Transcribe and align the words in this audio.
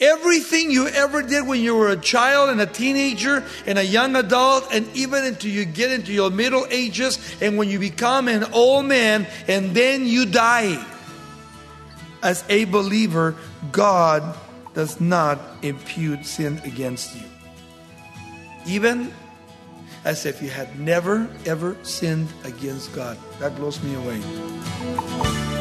Everything 0.00 0.70
you 0.70 0.86
ever 0.86 1.22
did 1.22 1.44
when 1.44 1.60
you 1.60 1.74
were 1.74 1.88
a 1.88 1.96
child 1.96 2.50
and 2.50 2.60
a 2.60 2.66
teenager 2.66 3.44
and 3.66 3.78
a 3.78 3.84
young 3.84 4.14
adult, 4.14 4.68
and 4.72 4.88
even 4.94 5.24
until 5.24 5.50
you 5.50 5.64
get 5.64 5.90
into 5.90 6.12
your 6.12 6.30
middle 6.30 6.66
ages, 6.70 7.18
and 7.40 7.58
when 7.58 7.68
you 7.68 7.80
become 7.80 8.28
an 8.28 8.44
old 8.52 8.86
man 8.86 9.26
and 9.48 9.74
then 9.74 10.06
you 10.06 10.24
die. 10.24 10.84
As 12.22 12.44
a 12.48 12.64
believer, 12.66 13.34
God 13.72 14.36
does 14.72 15.00
not 15.00 15.40
impute 15.62 16.24
sin 16.24 16.60
against 16.64 17.16
you. 17.16 17.26
Even 18.66 19.12
as 20.04 20.26
if 20.26 20.40
you 20.40 20.48
had 20.48 20.78
never, 20.78 21.28
ever 21.44 21.76
sinned 21.82 22.28
against 22.44 22.94
God. 22.94 23.18
That 23.40 23.56
blows 23.56 23.82
me 23.82 23.94
away. 23.96 25.57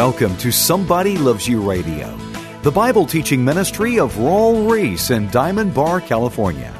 Welcome 0.00 0.36
to 0.38 0.50
Somebody 0.50 1.18
Loves 1.18 1.46
You 1.46 1.60
Radio, 1.60 2.16
the 2.62 2.70
Bible 2.70 3.04
teaching 3.04 3.44
ministry 3.44 3.98
of 3.98 4.14
Raul 4.14 4.70
Ries 4.70 5.10
in 5.10 5.28
Diamond 5.30 5.74
Bar, 5.74 6.00
California. 6.00 6.79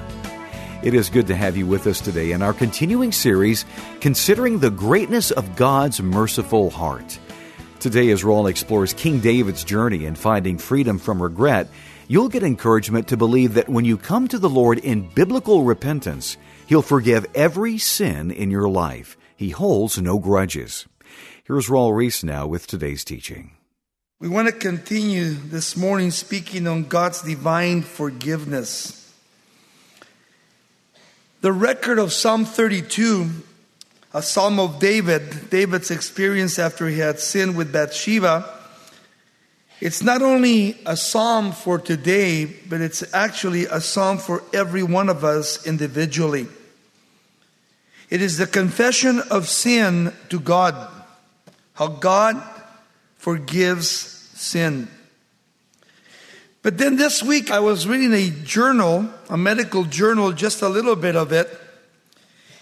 It 0.83 0.95
is 0.95 1.11
good 1.11 1.27
to 1.27 1.37
have 1.37 1.59
you 1.59 1.66
with 1.66 1.87
us 1.87 2.01
today 2.01 2.33
in 2.33 2.41
our 2.41 2.55
continuing 2.55 3.12
series, 3.12 3.66
Considering 4.01 4.59
the 4.61 4.71
Greatness 4.71 5.30
of 5.30 5.55
God's 5.55 6.01
Merciful 6.01 6.71
Heart. 6.71 7.19
Today, 7.80 8.09
as 8.10 8.23
Raul 8.23 8.49
explores 8.49 8.95
King 8.95 9.21
David's 9.21 9.63
journey 9.63 10.07
in 10.07 10.15
finding 10.15 10.57
freedom 10.57 10.99
from 10.99 11.23
regret, 11.23 11.69
you'll 12.09 12.30
get 12.30 12.43
encouragement 12.43 13.09
to 13.09 13.19
believe 13.19 13.52
that 13.54 13.69
when 13.69 13.85
you 13.85 13.99
come 13.99 14.27
to 14.29 14.38
the 14.38 14.49
Lord 14.49 14.79
in 14.79 15.07
biblical 15.10 15.65
repentance, 15.65 16.38
He'll 16.66 16.80
forgive 16.80 17.26
every 17.35 17.76
sin 17.76 18.30
in 18.30 18.51
your 18.51 18.66
life. 18.66 19.19
He 19.37 19.51
holds 19.51 20.01
no 20.01 20.19
grudges. 20.19 20.87
Here's 21.45 21.69
Raul 21.69 21.95
Ries 21.95 22.24
now 22.24 22.47
with 22.47 22.66
today's 22.66 23.04
teaching. 23.04 23.51
We 24.19 24.29
want 24.30 24.49
to 24.49 24.54
continue 24.54 25.35
this 25.35 25.76
morning 25.76 26.10
speaking 26.10 26.66
on 26.66 26.85
God's 26.85 27.21
divine 27.21 27.82
forgiveness. 27.82 28.99
The 31.41 31.52
record 31.52 31.99
of 31.99 32.13
Psalm 32.13 32.45
32, 32.45 33.30
a 34.13 34.21
psalm 34.21 34.60
of 34.60 34.79
David, 34.79 35.49
David's 35.49 35.91
experience 35.91 36.59
after 36.59 36.87
he 36.87 36.99
had 36.99 37.19
sinned 37.19 37.57
with 37.57 37.73
Bathsheba, 37.73 38.45
it's 39.80 40.02
not 40.02 40.21
only 40.21 40.77
a 40.85 40.99
psalm 40.99 41.52
for 41.52 41.79
today, 41.79 42.45
but 42.45 42.82
it's 42.82 43.15
actually 43.15 43.65
a 43.65 43.80
psalm 43.80 44.19
for 44.19 44.43
every 44.52 44.82
one 44.82 45.09
of 45.09 45.24
us 45.24 45.66
individually. 45.66 46.47
It 48.10 48.21
is 48.21 48.37
the 48.37 48.47
confession 48.47 49.21
of 49.30 49.49
sin 49.49 50.13
to 50.29 50.38
God 50.38 50.75
how 51.73 51.87
God 51.87 52.43
forgives 53.16 53.87
sin. 53.87 54.88
But 56.63 56.77
then 56.77 56.97
this 56.97 57.23
week 57.23 57.51
I 57.51 57.61
was 57.61 57.89
reading 57.89 58.13
a 58.13 58.30
journal, 58.45 59.09
a 59.29 59.37
medical 59.37 59.85
journal, 59.85 60.33
just 60.33 60.61
a 60.61 60.69
little 60.69 60.97
bit 60.97 61.16
of 61.16 61.33
it. 61.33 61.49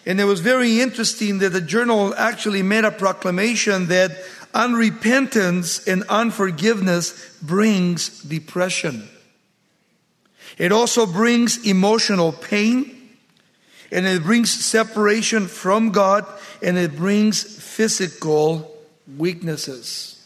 And 0.07 0.21
it 0.21 0.25
was 0.25 0.41
very 0.41 0.81
interesting 0.81 1.39
that 1.41 1.51
the 1.51 1.61
journal 1.61 2.15
actually 2.15 2.63
made 2.63 2.85
a 2.85 2.91
proclamation 2.91 3.89
that 3.89 4.13
unrepentance 4.55 5.87
and 5.87 6.05
unforgiveness 6.05 7.37
brings 7.43 8.23
depression. 8.23 9.09
It 10.57 10.73
also 10.73 11.05
brings 11.05 11.67
emotional 11.67 12.33
pain 12.33 13.11
and 13.91 14.07
it 14.07 14.23
brings 14.23 14.51
separation 14.53 15.47
from 15.47 15.91
God 15.91 16.27
and 16.63 16.79
it 16.79 16.97
brings 16.97 17.43
physical 17.43 18.75
weaknesses. 19.17 20.18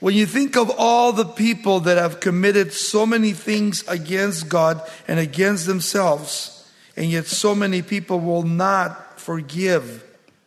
When 0.00 0.14
you 0.14 0.26
think 0.26 0.56
of 0.56 0.70
all 0.76 1.12
the 1.12 1.24
people 1.24 1.80
that 1.80 1.96
have 1.96 2.20
committed 2.20 2.72
so 2.72 3.06
many 3.06 3.32
things 3.32 3.82
against 3.88 4.48
God 4.48 4.82
and 5.08 5.18
against 5.18 5.66
themselves, 5.66 6.70
and 6.96 7.10
yet 7.10 7.26
so 7.26 7.54
many 7.54 7.82
people 7.82 8.20
will 8.20 8.42
not 8.42 9.18
forgive 9.18 10.04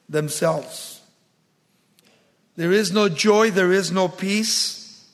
themselves. 0.07 1.01
There 2.55 2.71
is 2.71 2.91
no 2.91 3.09
joy, 3.09 3.51
there 3.51 3.71
is 3.71 3.91
no 3.91 4.07
peace. 4.07 5.07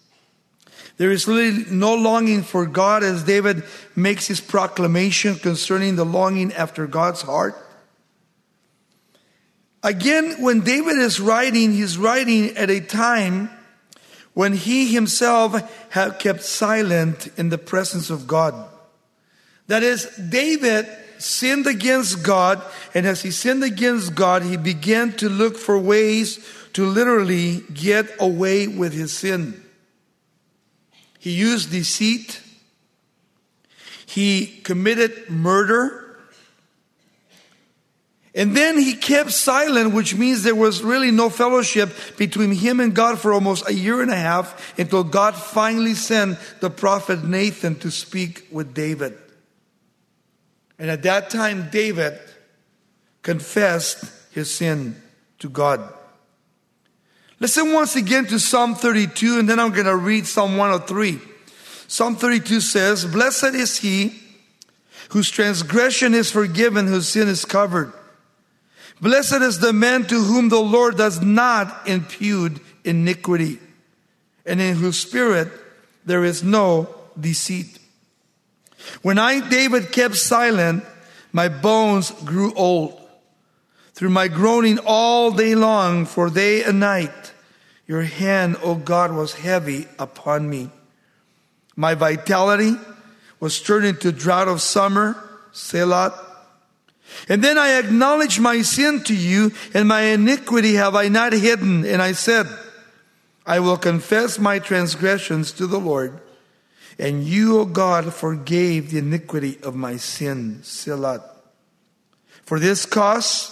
There 0.98 1.12
is 1.12 1.28
really 1.28 1.66
no 1.70 1.94
longing 1.94 2.42
for 2.44 2.66
God 2.66 3.04
as 3.04 3.24
David 3.24 3.64
makes 3.96 4.28
his 4.28 4.40
proclamation 4.40 5.36
concerning 5.36 5.96
the 5.96 6.06
longing 6.06 6.54
after 6.54 6.88
God's 6.88 7.22
heart. 7.22 7.56
Again, 9.84 10.42
when 10.42 10.62
David 10.62 10.98
is 10.98 11.20
writing, 11.20 11.74
he's 11.74 11.98
writing 11.98 12.58
at 12.58 12.70
a 12.70 12.80
time 12.80 13.50
when 14.36 14.54
he 14.54 14.94
himself 14.94 15.56
had 15.92 16.20
kept 16.20 16.44
silent 16.44 17.28
in 17.38 17.50
the 17.50 17.58
presence 17.58 18.12
of 18.12 18.28
God. 18.28 18.54
That 19.68 19.82
is, 19.82 20.06
David 20.18 20.88
sinned 21.18 21.66
against 21.66 22.22
God, 22.22 22.62
and 22.94 23.08
as 23.08 23.24
he 23.24 23.32
sinned 23.32 23.64
against 23.64 24.14
God, 24.14 24.44
he 24.44 24.58
began 24.58 25.14
to 25.14 25.30
look 25.30 25.58
for 25.58 25.80
ways 25.80 26.46
to 26.74 26.86
literally 26.86 27.64
get 27.74 28.08
away 28.20 28.68
with 28.68 28.94
his 28.94 29.14
sin. 29.14 29.64
He 31.18 31.32
used 31.32 31.72
deceit, 31.72 32.42
he 34.06 34.46
committed 34.64 35.30
murder. 35.30 36.05
And 38.36 38.56
then 38.56 38.78
he 38.78 38.96
kept 38.96 39.32
silent, 39.32 39.94
which 39.94 40.14
means 40.14 40.44
there 40.44 40.54
was 40.54 40.84
really 40.84 41.10
no 41.10 41.30
fellowship 41.30 41.90
between 42.18 42.52
him 42.52 42.82
and 42.82 42.94
God 42.94 43.18
for 43.18 43.32
almost 43.32 43.68
a 43.70 43.74
year 43.74 44.02
and 44.02 44.12
a 44.12 44.18
half 44.18 44.78
until 44.78 45.06
God 45.06 45.36
finally 45.36 45.94
sent 45.94 46.38
the 46.60 46.70
prophet 46.70 47.24
Nathan 47.24 47.76
to 47.80 47.90
speak 47.90 48.46
with 48.52 48.74
David. 48.74 49.18
And 50.78 50.92
at 50.92 51.04
that 51.04 51.30
time, 51.30 51.70
David 51.72 52.20
confessed 53.22 54.04
his 54.32 54.54
sin 54.54 55.02
to 55.40 55.48
God. 55.48 55.94
Listen 57.40 57.72
once 57.72 57.96
again 57.96 58.26
to 58.26 58.38
Psalm 58.38 58.76
32, 58.76 59.40
and 59.40 59.50
then 59.50 59.62
I'm 59.62 59.72
going 59.72 59.86
to 59.86 59.96
read 59.96 60.28
Psalm 60.28 60.58
103. 60.58 61.22
Psalm 61.88 62.18
32 62.18 62.60
says, 62.60 63.06
Blessed 63.06 63.56
is 63.56 63.78
he 63.78 64.20
whose 65.10 65.30
transgression 65.30 66.14
is 66.14 66.32
forgiven, 66.32 66.88
whose 66.88 67.08
sin 67.08 67.30
is 67.30 67.46
covered. 67.46 67.94
Blessed 69.02 69.42
is 69.42 69.60
the 69.60 69.74
man 69.74 70.06
to 70.06 70.24
whom 70.24 70.50
the 70.50 70.60
Lord 70.60 70.98
does 70.98 71.22
not 71.22 71.88
impute 71.88 72.62
iniquity, 72.84 73.60
and 74.46 74.62
in 74.62 74.76
whose 74.76 75.00
spirit 75.00 75.50
there 76.06 76.24
is 76.24 76.44
no 76.44 76.94
deceit. 77.20 77.80
When 79.02 79.18
I, 79.18 79.48
David, 79.48 79.92
kept 79.92 80.16
silent, 80.16 80.84
my 81.32 81.50
bones 81.50 82.12
grew 82.24 82.54
old. 82.54 83.02
Through 83.94 84.10
my 84.10 84.28
groaning 84.28 84.80
all 84.86 85.32
day 85.32 85.56
long, 85.56 86.06
for 86.06 86.30
day 86.30 86.64
and 86.64 86.80
night, 86.80 87.34
your 87.88 88.02
hand, 88.02 88.58
O 88.62 88.76
God, 88.76 89.12
was 89.12 89.34
heavy 89.34 89.88
upon 90.00 90.50
me. 90.50 90.70
My 91.76 91.94
vitality 91.94 92.76
was 93.40 93.62
turned 93.62 93.86
into 93.86 94.12
drought 94.12 94.48
of 94.48 94.62
summer, 94.62 95.18
Selah. 95.52 96.25
And 97.30 97.44
then 97.44 97.58
I 97.58 97.80
acknowledged 97.80 98.40
my 98.40 98.62
sin 98.62 99.04
to 99.04 99.16
you, 99.16 99.52
and 99.74 99.88
my 99.88 100.02
iniquity 100.02 100.76
have 100.76 100.96
I 100.96 101.08
not 101.08 101.34
hidden. 101.34 101.86
And 101.86 102.02
I 102.02 102.12
said, 102.12 102.48
I 103.46 103.60
will 103.60 103.78
confess 103.78 104.40
my 104.40 104.60
transgressions 104.60 105.52
to 105.54 105.68
the 105.68 105.80
Lord. 105.80 106.20
And 106.98 107.24
you, 107.24 107.60
O 107.60 107.66
God, 107.66 108.14
forgave 108.14 108.92
the 108.92 109.00
iniquity 109.00 109.60
of 109.64 109.76
my 109.76 109.98
sin. 109.98 110.62
Selah. 110.64 111.24
For 112.44 112.60
this 112.60 112.86
cause, 112.86 113.52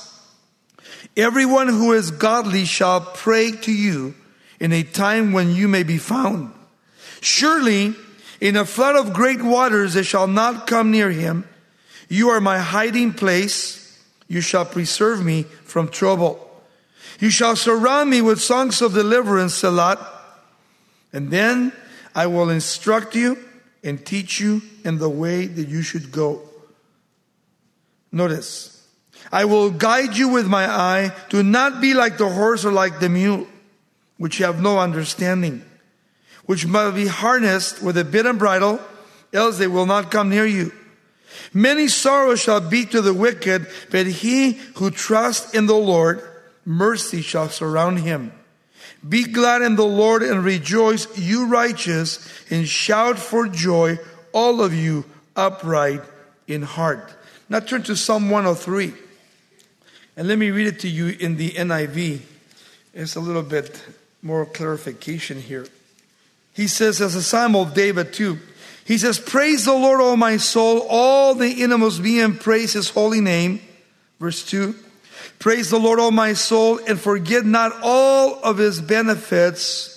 everyone 1.17 1.67
who 1.67 1.93
is 1.93 2.11
godly 2.11 2.65
shall 2.65 3.01
pray 3.01 3.51
to 3.51 3.71
you 3.71 4.15
in 4.59 4.71
a 4.71 4.83
time 4.83 5.33
when 5.33 5.51
you 5.51 5.67
may 5.67 5.83
be 5.83 5.97
found. 5.97 6.53
Surely, 7.21 7.95
in 8.39 8.55
a 8.55 8.65
flood 8.65 8.95
of 8.95 9.13
great 9.13 9.41
waters, 9.41 9.93
they 9.93 10.03
shall 10.03 10.27
not 10.27 10.67
come 10.67 10.91
near 10.91 11.09
him. 11.09 11.47
You 12.09 12.29
are 12.29 12.41
my 12.41 12.59
hiding 12.59 13.13
place. 13.13 14.03
You 14.27 14.41
shall 14.41 14.65
preserve 14.65 15.23
me 15.23 15.43
from 15.43 15.89
trouble. 15.89 16.39
You 17.19 17.29
shall 17.29 17.55
surround 17.55 18.09
me 18.09 18.21
with 18.21 18.41
songs 18.41 18.81
of 18.81 18.93
deliverance, 18.93 19.55
Selah. 19.55 20.09
And 21.11 21.29
then 21.29 21.71
I 22.15 22.27
will 22.27 22.49
instruct 22.49 23.15
you 23.15 23.37
and 23.83 24.03
teach 24.03 24.39
you 24.39 24.61
in 24.83 24.97
the 24.97 25.09
way 25.09 25.45
that 25.45 25.67
you 25.67 25.81
should 25.81 26.11
go. 26.11 26.41
Notice, 28.11 28.87
I 29.31 29.45
will 29.45 29.71
guide 29.71 30.15
you 30.15 30.29
with 30.29 30.47
my 30.47 30.69
eye. 30.69 31.11
Do 31.29 31.43
not 31.43 31.81
be 31.81 31.93
like 31.93 32.17
the 32.17 32.29
horse 32.29 32.65
or 32.65 32.71
like 32.71 32.99
the 32.99 33.09
mule, 33.09 33.47
which 34.17 34.37
have 34.37 34.61
no 34.61 34.79
understanding, 34.79 35.63
which 36.45 36.65
must 36.65 36.95
be 36.95 37.07
harnessed 37.07 37.81
with 37.81 37.97
a 37.97 38.03
bit 38.03 38.25
and 38.25 38.37
bridle, 38.37 38.79
else 39.33 39.57
they 39.57 39.67
will 39.67 39.85
not 39.85 40.11
come 40.11 40.29
near 40.29 40.45
you. 40.45 40.71
Many 41.53 41.87
sorrows 41.87 42.41
shall 42.41 42.61
be 42.61 42.85
to 42.87 43.01
the 43.01 43.13
wicked, 43.13 43.67
but 43.91 44.07
he 44.07 44.53
who 44.75 44.91
trusts 44.91 45.53
in 45.53 45.65
the 45.65 45.75
Lord, 45.75 46.21
mercy 46.65 47.21
shall 47.21 47.49
surround 47.49 47.99
him. 47.99 48.31
Be 49.07 49.23
glad 49.25 49.61
in 49.61 49.75
the 49.75 49.85
Lord 49.85 50.23
and 50.23 50.43
rejoice, 50.43 51.17
you 51.17 51.47
righteous, 51.47 52.27
and 52.49 52.67
shout 52.67 53.19
for 53.19 53.47
joy, 53.47 53.97
all 54.31 54.61
of 54.61 54.73
you 54.73 55.05
upright 55.35 56.01
in 56.47 56.61
heart. 56.61 57.13
Now 57.49 57.59
turn 57.59 57.83
to 57.83 57.95
Psalm 57.95 58.29
103. 58.29 58.93
And 60.15 60.27
let 60.27 60.37
me 60.37 60.51
read 60.51 60.67
it 60.67 60.79
to 60.81 60.87
you 60.87 61.07
in 61.07 61.37
the 61.37 61.51
NIV. 61.51 62.21
It's 62.93 63.15
a 63.15 63.19
little 63.19 63.43
bit 63.43 63.83
more 64.21 64.45
clarification 64.45 65.41
here. 65.41 65.67
He 66.53 66.67
says, 66.67 67.01
as 67.01 67.15
a 67.15 67.23
psalm 67.23 67.55
of 67.55 67.73
David 67.73 68.13
too, 68.13 68.39
he 68.85 68.97
says, 68.97 69.19
Praise 69.19 69.65
the 69.65 69.73
Lord, 69.73 70.01
O 70.01 70.15
my 70.15 70.37
soul, 70.37 70.85
all 70.89 71.35
the 71.35 71.63
innermost 71.63 72.03
being, 72.03 72.35
praise 72.35 72.73
his 72.73 72.89
holy 72.89 73.21
name. 73.21 73.61
Verse 74.19 74.45
2 74.45 74.75
Praise 75.39 75.69
the 75.69 75.79
Lord, 75.79 75.99
O 75.99 76.11
my 76.11 76.33
soul, 76.33 76.79
and 76.87 76.99
forget 76.99 77.45
not 77.45 77.73
all 77.81 78.39
of 78.43 78.57
his 78.57 78.81
benefits, 78.81 79.89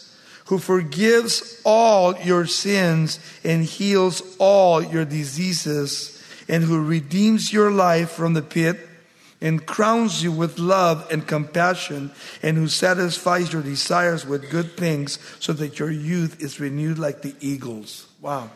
who 0.47 0.59
forgives 0.59 1.61
all 1.65 2.17
your 2.19 2.47
sins 2.47 3.19
and 3.43 3.65
heals 3.65 4.23
all 4.39 4.83
your 4.83 5.05
diseases, 5.05 6.23
and 6.49 6.63
who 6.63 6.85
redeems 6.85 7.53
your 7.53 7.71
life 7.71 8.11
from 8.11 8.35
the 8.35 8.43
pit 8.43 8.89
and 9.41 9.67
crowns 9.67 10.23
you 10.23 10.33
with 10.33 10.59
love 10.59 11.07
and 11.11 11.27
compassion, 11.27 12.11
and 12.43 12.57
who 12.57 12.69
satisfies 12.69 13.53
your 13.53 13.63
desires 13.63 14.25
with 14.25 14.51
good 14.51 14.77
things, 14.77 15.19
so 15.41 15.53
that 15.53 15.79
your 15.79 15.91
youth 15.91 16.41
is 16.41 16.59
renewed 16.59 16.99
like 16.99 17.23
the 17.23 17.35
eagles. 17.41 18.07
Wow. 18.21 18.51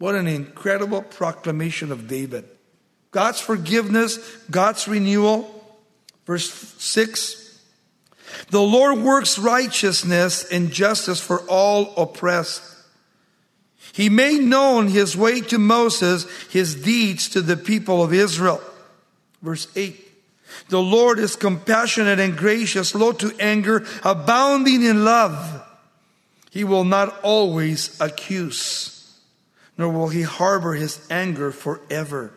What 0.00 0.16
an 0.16 0.26
incredible 0.26 1.02
proclamation 1.02 1.92
of 1.92 2.08
David. 2.08 2.48
God's 3.12 3.40
forgiveness, 3.40 4.18
God's 4.50 4.88
renewal. 4.88 5.48
Verse 6.26 6.50
6 6.50 7.60
The 8.48 8.60
Lord 8.60 8.98
works 8.98 9.38
righteousness 9.38 10.50
and 10.50 10.72
justice 10.72 11.20
for 11.20 11.42
all 11.42 11.94
oppressed. 11.96 12.62
He 13.92 14.08
made 14.08 14.40
known 14.40 14.88
his 14.88 15.16
way 15.16 15.40
to 15.42 15.58
Moses, 15.58 16.26
his 16.48 16.74
deeds 16.74 17.28
to 17.28 17.40
the 17.40 17.56
people 17.56 18.02
of 18.02 18.12
Israel. 18.12 18.60
Verse 19.42 19.68
8 19.76 20.08
the 20.68 20.80
Lord 20.80 21.18
is 21.18 21.36
compassionate 21.36 22.20
and 22.20 22.36
gracious, 22.36 22.90
slow 22.90 23.12
to 23.12 23.34
anger, 23.38 23.84
abounding 24.04 24.82
in 24.82 25.04
love. 25.04 25.62
He 26.50 26.64
will 26.64 26.84
not 26.84 27.20
always 27.22 28.00
accuse, 28.00 28.99
nor 29.80 29.88
will 29.88 30.08
he 30.08 30.20
harbor 30.20 30.74
his 30.74 31.00
anger 31.10 31.50
forever. 31.50 32.34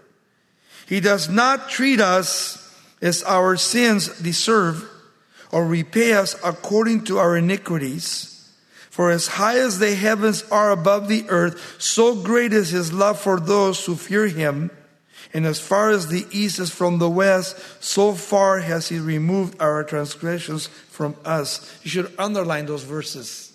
He 0.88 1.02
does 1.02 1.28
not 1.28 1.70
treat 1.70 2.00
us 2.00 2.74
as 3.02 3.22
our 3.24 3.58
sins 3.58 4.08
deserve 4.22 4.90
or 5.52 5.68
repay 5.68 6.14
us 6.14 6.38
according 6.42 7.04
to 7.04 7.20
our 7.20 7.36
iniquities. 7.36 8.50
For 8.90 9.12
as 9.12 9.28
high 9.28 9.60
as 9.60 9.80
the 9.80 9.94
heavens 9.94 10.46
are 10.52 10.72
above 10.72 11.10
the 11.10 11.26
earth, 11.28 11.76
so 11.80 12.16
great 12.16 12.54
is 12.54 12.70
his 12.70 12.94
love 12.94 13.20
for 13.20 13.42
those 13.42 13.86
who 13.86 13.96
fear 13.96 14.28
him. 14.28 14.72
And 15.34 15.46
as 15.46 15.60
far 15.60 15.90
as 15.90 16.08
the 16.08 16.26
east 16.32 16.60
is 16.60 16.70
from 16.70 17.00
the 17.00 17.10
west, 17.10 17.58
so 17.84 18.14
far 18.14 18.60
has 18.60 18.88
he 18.88 19.00
removed 19.00 19.62
our 19.62 19.84
transgressions 19.84 20.68
from 20.68 21.18
us. 21.26 21.78
You 21.84 21.90
should 21.90 22.14
underline 22.18 22.68
those 22.68 22.84
verses. 22.84 23.53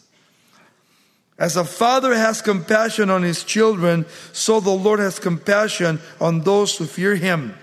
As 1.38 1.56
a 1.56 1.64
father 1.64 2.14
has 2.14 2.42
compassion 2.42 3.10
on 3.10 3.22
his 3.22 3.44
children, 3.44 4.06
so 4.32 4.60
the 4.60 4.70
Lord 4.70 4.98
has 4.98 5.18
compassion 5.18 6.00
on 6.20 6.40
those 6.40 6.76
who 6.76 6.84
fear 6.84 7.14
him. 7.14 7.56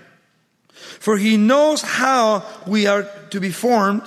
For 0.72 1.18
he 1.18 1.36
knows 1.36 1.82
how 1.82 2.44
we 2.66 2.86
are 2.86 3.02
to 3.30 3.40
be 3.40 3.50
formed. 3.50 4.02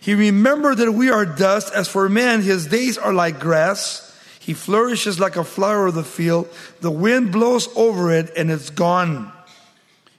He 0.00 0.14
remembered 0.14 0.78
that 0.78 0.92
we 0.92 1.10
are 1.10 1.24
dust. 1.24 1.72
As 1.72 1.88
for 1.88 2.08
man, 2.08 2.42
his 2.42 2.66
days 2.66 2.98
are 2.98 3.12
like 3.12 3.38
grass. 3.38 4.02
He 4.40 4.54
flourishes 4.54 5.20
like 5.20 5.36
a 5.36 5.44
flower 5.44 5.86
of 5.86 5.94
the 5.94 6.04
field. 6.04 6.48
The 6.80 6.90
wind 6.90 7.32
blows 7.32 7.68
over 7.76 8.12
it 8.12 8.32
and 8.36 8.50
it's 8.50 8.70
gone 8.70 9.32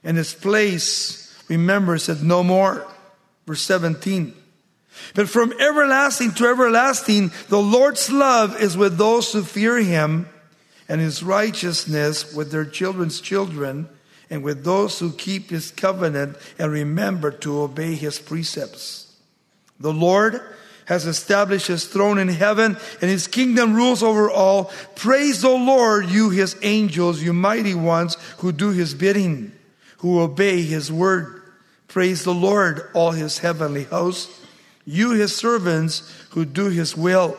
and 0.04 0.18
its 0.18 0.34
place, 0.34 1.34
remember, 1.48 1.98
said 1.98 2.22
no 2.22 2.42
more. 2.42 2.86
Verse 3.46 3.62
17. 3.62 4.34
But 5.14 5.28
from 5.28 5.52
everlasting 5.60 6.32
to 6.32 6.46
everlasting, 6.46 7.32
the 7.48 7.60
Lord's 7.60 8.10
love 8.10 8.60
is 8.60 8.76
with 8.76 8.98
those 8.98 9.32
who 9.32 9.42
fear 9.42 9.78
him, 9.78 10.28
and 10.88 11.00
his 11.00 11.22
righteousness 11.22 12.34
with 12.34 12.50
their 12.50 12.64
children's 12.64 13.20
children, 13.20 13.88
and 14.30 14.42
with 14.42 14.64
those 14.64 14.98
who 14.98 15.12
keep 15.12 15.50
his 15.50 15.70
covenant 15.70 16.36
and 16.58 16.72
remember 16.72 17.30
to 17.30 17.60
obey 17.60 17.94
his 17.94 18.18
precepts. 18.18 19.14
The 19.80 19.92
Lord 19.92 20.40
has 20.86 21.06
established 21.06 21.66
his 21.66 21.86
throne 21.86 22.18
in 22.18 22.28
heaven, 22.28 22.76
and 23.00 23.10
his 23.10 23.26
kingdom 23.26 23.74
rules 23.74 24.02
over 24.02 24.30
all. 24.30 24.72
Praise 24.96 25.42
the 25.42 25.50
Lord, 25.50 26.10
you 26.10 26.30
his 26.30 26.56
angels, 26.62 27.22
you 27.22 27.32
mighty 27.32 27.74
ones 27.74 28.16
who 28.38 28.52
do 28.52 28.70
his 28.70 28.94
bidding 28.94 29.52
who 29.98 30.20
obey 30.20 30.62
his 30.62 30.90
word. 30.90 31.42
Praise 31.86 32.24
the 32.24 32.34
Lord, 32.34 32.88
all 32.94 33.12
his 33.12 33.38
heavenly 33.38 33.84
hosts. 33.84 34.40
You, 34.90 35.10
his 35.10 35.36
servants, 35.36 36.10
who 36.30 36.46
do 36.46 36.70
his 36.70 36.96
will. 36.96 37.36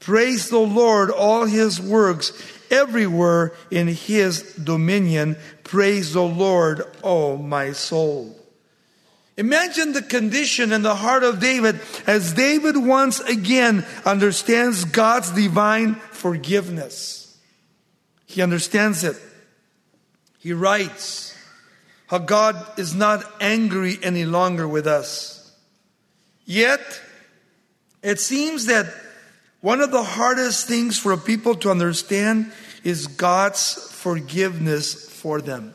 Praise 0.00 0.48
the 0.48 0.58
Lord, 0.58 1.10
all 1.10 1.44
his 1.44 1.80
works, 1.80 2.32
everywhere 2.68 3.52
in 3.70 3.86
his 3.86 4.42
dominion. 4.54 5.36
Praise 5.62 6.14
the 6.14 6.22
Lord, 6.22 6.82
oh 7.04 7.36
my 7.36 7.70
soul. 7.70 8.36
Imagine 9.36 9.92
the 9.92 10.02
condition 10.02 10.72
in 10.72 10.82
the 10.82 10.96
heart 10.96 11.22
of 11.22 11.38
David 11.38 11.78
as 12.08 12.32
David 12.32 12.76
once 12.76 13.20
again 13.20 13.86
understands 14.04 14.84
God's 14.84 15.30
divine 15.30 15.94
forgiveness. 15.94 17.38
He 18.26 18.42
understands 18.42 19.04
it. 19.04 19.16
He 20.40 20.52
writes, 20.52 21.36
how 22.08 22.18
God 22.18 22.56
is 22.80 22.96
not 22.96 23.24
angry 23.40 23.96
any 24.02 24.24
longer 24.24 24.66
with 24.66 24.88
us. 24.88 25.39
Yet, 26.50 27.00
it 28.02 28.18
seems 28.18 28.66
that 28.66 28.92
one 29.60 29.80
of 29.80 29.92
the 29.92 30.02
hardest 30.02 30.66
things 30.66 30.98
for 30.98 31.16
people 31.16 31.54
to 31.54 31.70
understand 31.70 32.50
is 32.82 33.06
God's 33.06 33.74
forgiveness 33.92 35.08
for 35.08 35.40
them. 35.40 35.72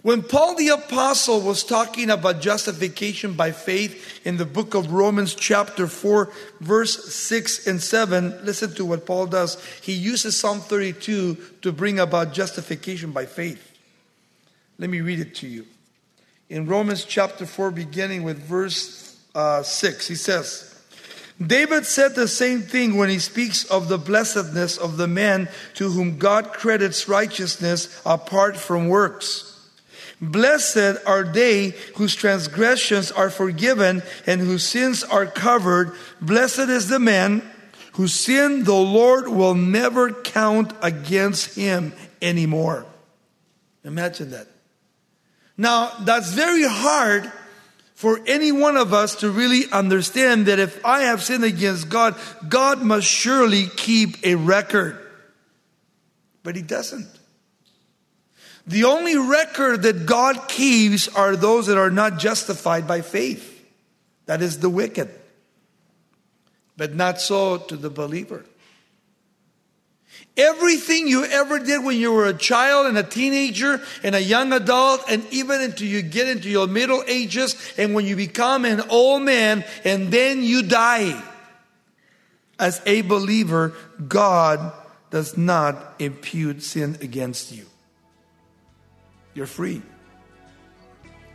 When 0.00 0.22
Paul 0.22 0.54
the 0.54 0.68
Apostle 0.68 1.42
was 1.42 1.64
talking 1.64 2.08
about 2.08 2.40
justification 2.40 3.34
by 3.34 3.52
faith 3.52 4.22
in 4.24 4.38
the 4.38 4.46
book 4.46 4.72
of 4.72 4.90
Romans, 4.90 5.34
chapter 5.34 5.86
4, 5.86 6.32
verse 6.60 7.14
6 7.14 7.66
and 7.66 7.82
7, 7.82 8.46
listen 8.46 8.74
to 8.76 8.86
what 8.86 9.04
Paul 9.04 9.26
does. 9.26 9.62
He 9.82 9.92
uses 9.92 10.34
Psalm 10.34 10.60
32 10.60 11.36
to 11.60 11.72
bring 11.72 12.00
about 12.00 12.32
justification 12.32 13.12
by 13.12 13.26
faith. 13.26 13.78
Let 14.78 14.88
me 14.88 15.02
read 15.02 15.20
it 15.20 15.34
to 15.36 15.46
you. 15.46 15.66
In 16.48 16.66
Romans 16.66 17.04
chapter 17.04 17.44
4, 17.44 17.70
beginning 17.70 18.22
with 18.22 18.38
verse 18.38 19.11
uh, 19.34 19.62
6, 19.62 20.08
he 20.08 20.14
says, 20.14 20.68
David 21.44 21.86
said 21.86 22.14
the 22.14 22.28
same 22.28 22.60
thing 22.60 22.96
when 22.96 23.08
he 23.08 23.18
speaks 23.18 23.64
of 23.64 23.88
the 23.88 23.98
blessedness 23.98 24.76
of 24.76 24.96
the 24.96 25.08
man 25.08 25.48
to 25.74 25.90
whom 25.90 26.18
God 26.18 26.52
credits 26.52 27.08
righteousness 27.08 28.00
apart 28.04 28.56
from 28.56 28.88
works. 28.88 29.48
Blessed 30.20 31.04
are 31.04 31.24
they 31.24 31.70
whose 31.96 32.14
transgressions 32.14 33.10
are 33.10 33.30
forgiven 33.30 34.02
and 34.24 34.40
whose 34.40 34.64
sins 34.64 35.02
are 35.02 35.26
covered. 35.26 35.94
Blessed 36.20 36.68
is 36.68 36.88
the 36.88 37.00
man 37.00 37.42
whose 37.94 38.14
sin 38.14 38.62
the 38.62 38.74
Lord 38.74 39.26
will 39.26 39.54
never 39.54 40.12
count 40.12 40.72
against 40.80 41.56
him 41.56 41.92
anymore. 42.20 42.86
Imagine 43.84 44.30
that. 44.30 44.46
Now, 45.56 45.90
that's 46.00 46.32
very 46.32 46.66
hard 46.66 47.30
for 48.02 48.18
any 48.26 48.50
one 48.50 48.76
of 48.76 48.92
us 48.92 49.14
to 49.14 49.30
really 49.30 49.70
understand 49.70 50.46
that 50.46 50.58
if 50.58 50.84
I 50.84 51.02
have 51.02 51.22
sinned 51.22 51.44
against 51.44 51.88
God, 51.88 52.16
God 52.48 52.82
must 52.82 53.06
surely 53.06 53.68
keep 53.76 54.26
a 54.26 54.34
record. 54.34 54.98
But 56.42 56.56
He 56.56 56.62
doesn't. 56.62 57.06
The 58.66 58.82
only 58.82 59.16
record 59.16 59.82
that 59.82 60.04
God 60.04 60.48
keeps 60.48 61.06
are 61.14 61.36
those 61.36 61.68
that 61.68 61.78
are 61.78 61.92
not 61.92 62.18
justified 62.18 62.88
by 62.88 63.02
faith. 63.02 63.64
That 64.26 64.42
is 64.42 64.58
the 64.58 64.68
wicked. 64.68 65.08
But 66.76 66.96
not 66.96 67.20
so 67.20 67.58
to 67.58 67.76
the 67.76 67.88
believer. 67.88 68.44
Everything 70.36 71.08
you 71.08 71.24
ever 71.24 71.58
did 71.58 71.84
when 71.84 71.98
you 71.98 72.12
were 72.12 72.26
a 72.26 72.32
child 72.32 72.86
and 72.86 72.96
a 72.96 73.02
teenager 73.02 73.82
and 74.02 74.14
a 74.14 74.22
young 74.22 74.52
adult, 74.52 75.02
and 75.10 75.26
even 75.30 75.60
until 75.60 75.86
you 75.86 76.00
get 76.00 76.28
into 76.28 76.48
your 76.48 76.66
middle 76.66 77.04
ages, 77.06 77.54
and 77.76 77.94
when 77.94 78.06
you 78.06 78.16
become 78.16 78.64
an 78.64 78.80
old 78.88 79.22
man, 79.22 79.62
and 79.84 80.10
then 80.10 80.42
you 80.42 80.62
die. 80.62 81.22
As 82.58 82.80
a 82.86 83.02
believer, 83.02 83.74
God 84.08 84.72
does 85.10 85.36
not 85.36 85.96
impute 85.98 86.62
sin 86.62 86.96
against 87.02 87.52
you. 87.52 87.66
You're 89.34 89.46
free. 89.46 89.82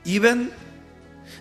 Even 0.06 0.52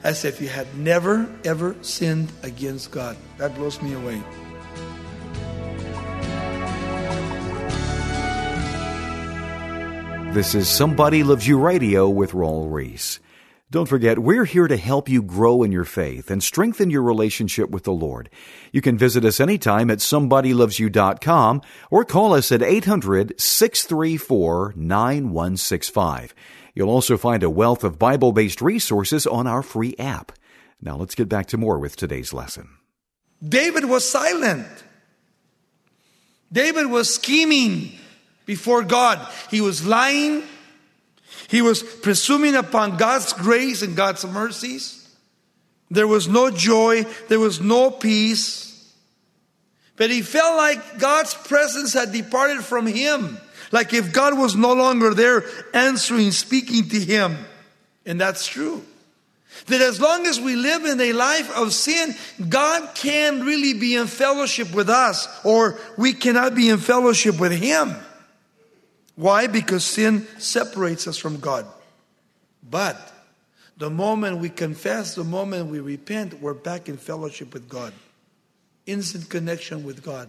as 0.02 0.24
if 0.24 0.40
you 0.42 0.48
had 0.48 0.76
never, 0.76 1.26
ever 1.44 1.76
sinned 1.82 2.30
against 2.42 2.90
God. 2.90 3.16
That 3.38 3.54
blows 3.54 3.80
me 3.80 3.94
away. 3.94 4.22
This 10.36 10.54
is 10.54 10.68
Somebody 10.68 11.22
Loves 11.22 11.48
You 11.48 11.58
Radio 11.58 12.10
with 12.10 12.32
Raul 12.32 12.70
Ries. 12.70 13.20
Don't 13.70 13.88
forget, 13.88 14.18
we're 14.18 14.44
here 14.44 14.68
to 14.68 14.76
help 14.76 15.08
you 15.08 15.22
grow 15.22 15.62
in 15.62 15.72
your 15.72 15.86
faith 15.86 16.30
and 16.30 16.42
strengthen 16.42 16.90
your 16.90 17.00
relationship 17.00 17.70
with 17.70 17.84
the 17.84 17.94
Lord. 17.94 18.28
You 18.70 18.82
can 18.82 18.98
visit 18.98 19.24
us 19.24 19.40
anytime 19.40 19.90
at 19.90 20.00
somebodylovesyou.com 20.00 21.62
or 21.90 22.04
call 22.04 22.34
us 22.34 22.52
at 22.52 22.62
800 22.62 23.40
634 23.40 24.74
9165. 24.76 26.34
You'll 26.74 26.90
also 26.90 27.16
find 27.16 27.42
a 27.42 27.48
wealth 27.48 27.82
of 27.82 27.98
Bible 27.98 28.32
based 28.32 28.60
resources 28.60 29.26
on 29.26 29.46
our 29.46 29.62
free 29.62 29.94
app. 29.98 30.32
Now 30.82 30.98
let's 30.98 31.14
get 31.14 31.30
back 31.30 31.46
to 31.46 31.56
more 31.56 31.78
with 31.78 31.96
today's 31.96 32.34
lesson. 32.34 32.68
David 33.42 33.86
was 33.86 34.06
silent. 34.06 34.66
David 36.52 36.88
was 36.88 37.14
scheming 37.14 37.92
before 38.46 38.82
God. 38.82 39.20
He 39.50 39.60
was 39.60 39.86
lying. 39.86 40.42
He 41.48 41.62
was 41.62 41.82
presuming 41.82 42.54
upon 42.54 42.96
God's 42.96 43.32
grace 43.32 43.82
and 43.82 43.94
God's 43.94 44.24
mercies. 44.24 45.08
There 45.90 46.08
was 46.08 46.26
no 46.28 46.50
joy. 46.50 47.04
There 47.28 47.38
was 47.38 47.60
no 47.60 47.90
peace. 47.90 48.62
But 49.96 50.10
he 50.10 50.22
felt 50.22 50.56
like 50.56 50.98
God's 50.98 51.34
presence 51.34 51.92
had 51.92 52.12
departed 52.12 52.64
from 52.64 52.86
him. 52.86 53.38
Like 53.72 53.92
if 53.92 54.12
God 54.12 54.38
was 54.38 54.54
no 54.54 54.72
longer 54.72 55.14
there 55.14 55.44
answering, 55.74 56.30
speaking 56.30 56.88
to 56.88 57.00
him. 57.00 57.36
And 58.04 58.20
that's 58.20 58.46
true. 58.46 58.84
That 59.66 59.80
as 59.80 60.00
long 60.00 60.26
as 60.26 60.40
we 60.40 60.54
live 60.54 60.84
in 60.84 61.00
a 61.00 61.12
life 61.12 61.50
of 61.56 61.72
sin, 61.72 62.14
God 62.48 62.94
can't 62.94 63.42
really 63.44 63.74
be 63.74 63.96
in 63.96 64.06
fellowship 64.06 64.72
with 64.74 64.90
us, 64.90 65.26
or 65.44 65.78
we 65.96 66.12
cannot 66.12 66.54
be 66.54 66.68
in 66.68 66.78
fellowship 66.78 67.40
with 67.40 67.52
Him. 67.52 67.96
Why? 69.16 69.46
Because 69.46 69.84
sin 69.84 70.26
separates 70.38 71.08
us 71.08 71.16
from 71.16 71.40
God. 71.40 71.66
But 72.68 73.12
the 73.78 73.90
moment 73.90 74.38
we 74.38 74.50
confess, 74.50 75.14
the 75.14 75.24
moment 75.24 75.70
we 75.70 75.80
repent, 75.80 76.40
we're 76.40 76.54
back 76.54 76.88
in 76.88 76.96
fellowship 76.96 77.52
with 77.52 77.68
God, 77.68 77.92
instant 78.86 79.28
connection 79.28 79.84
with 79.84 80.02
God. 80.02 80.28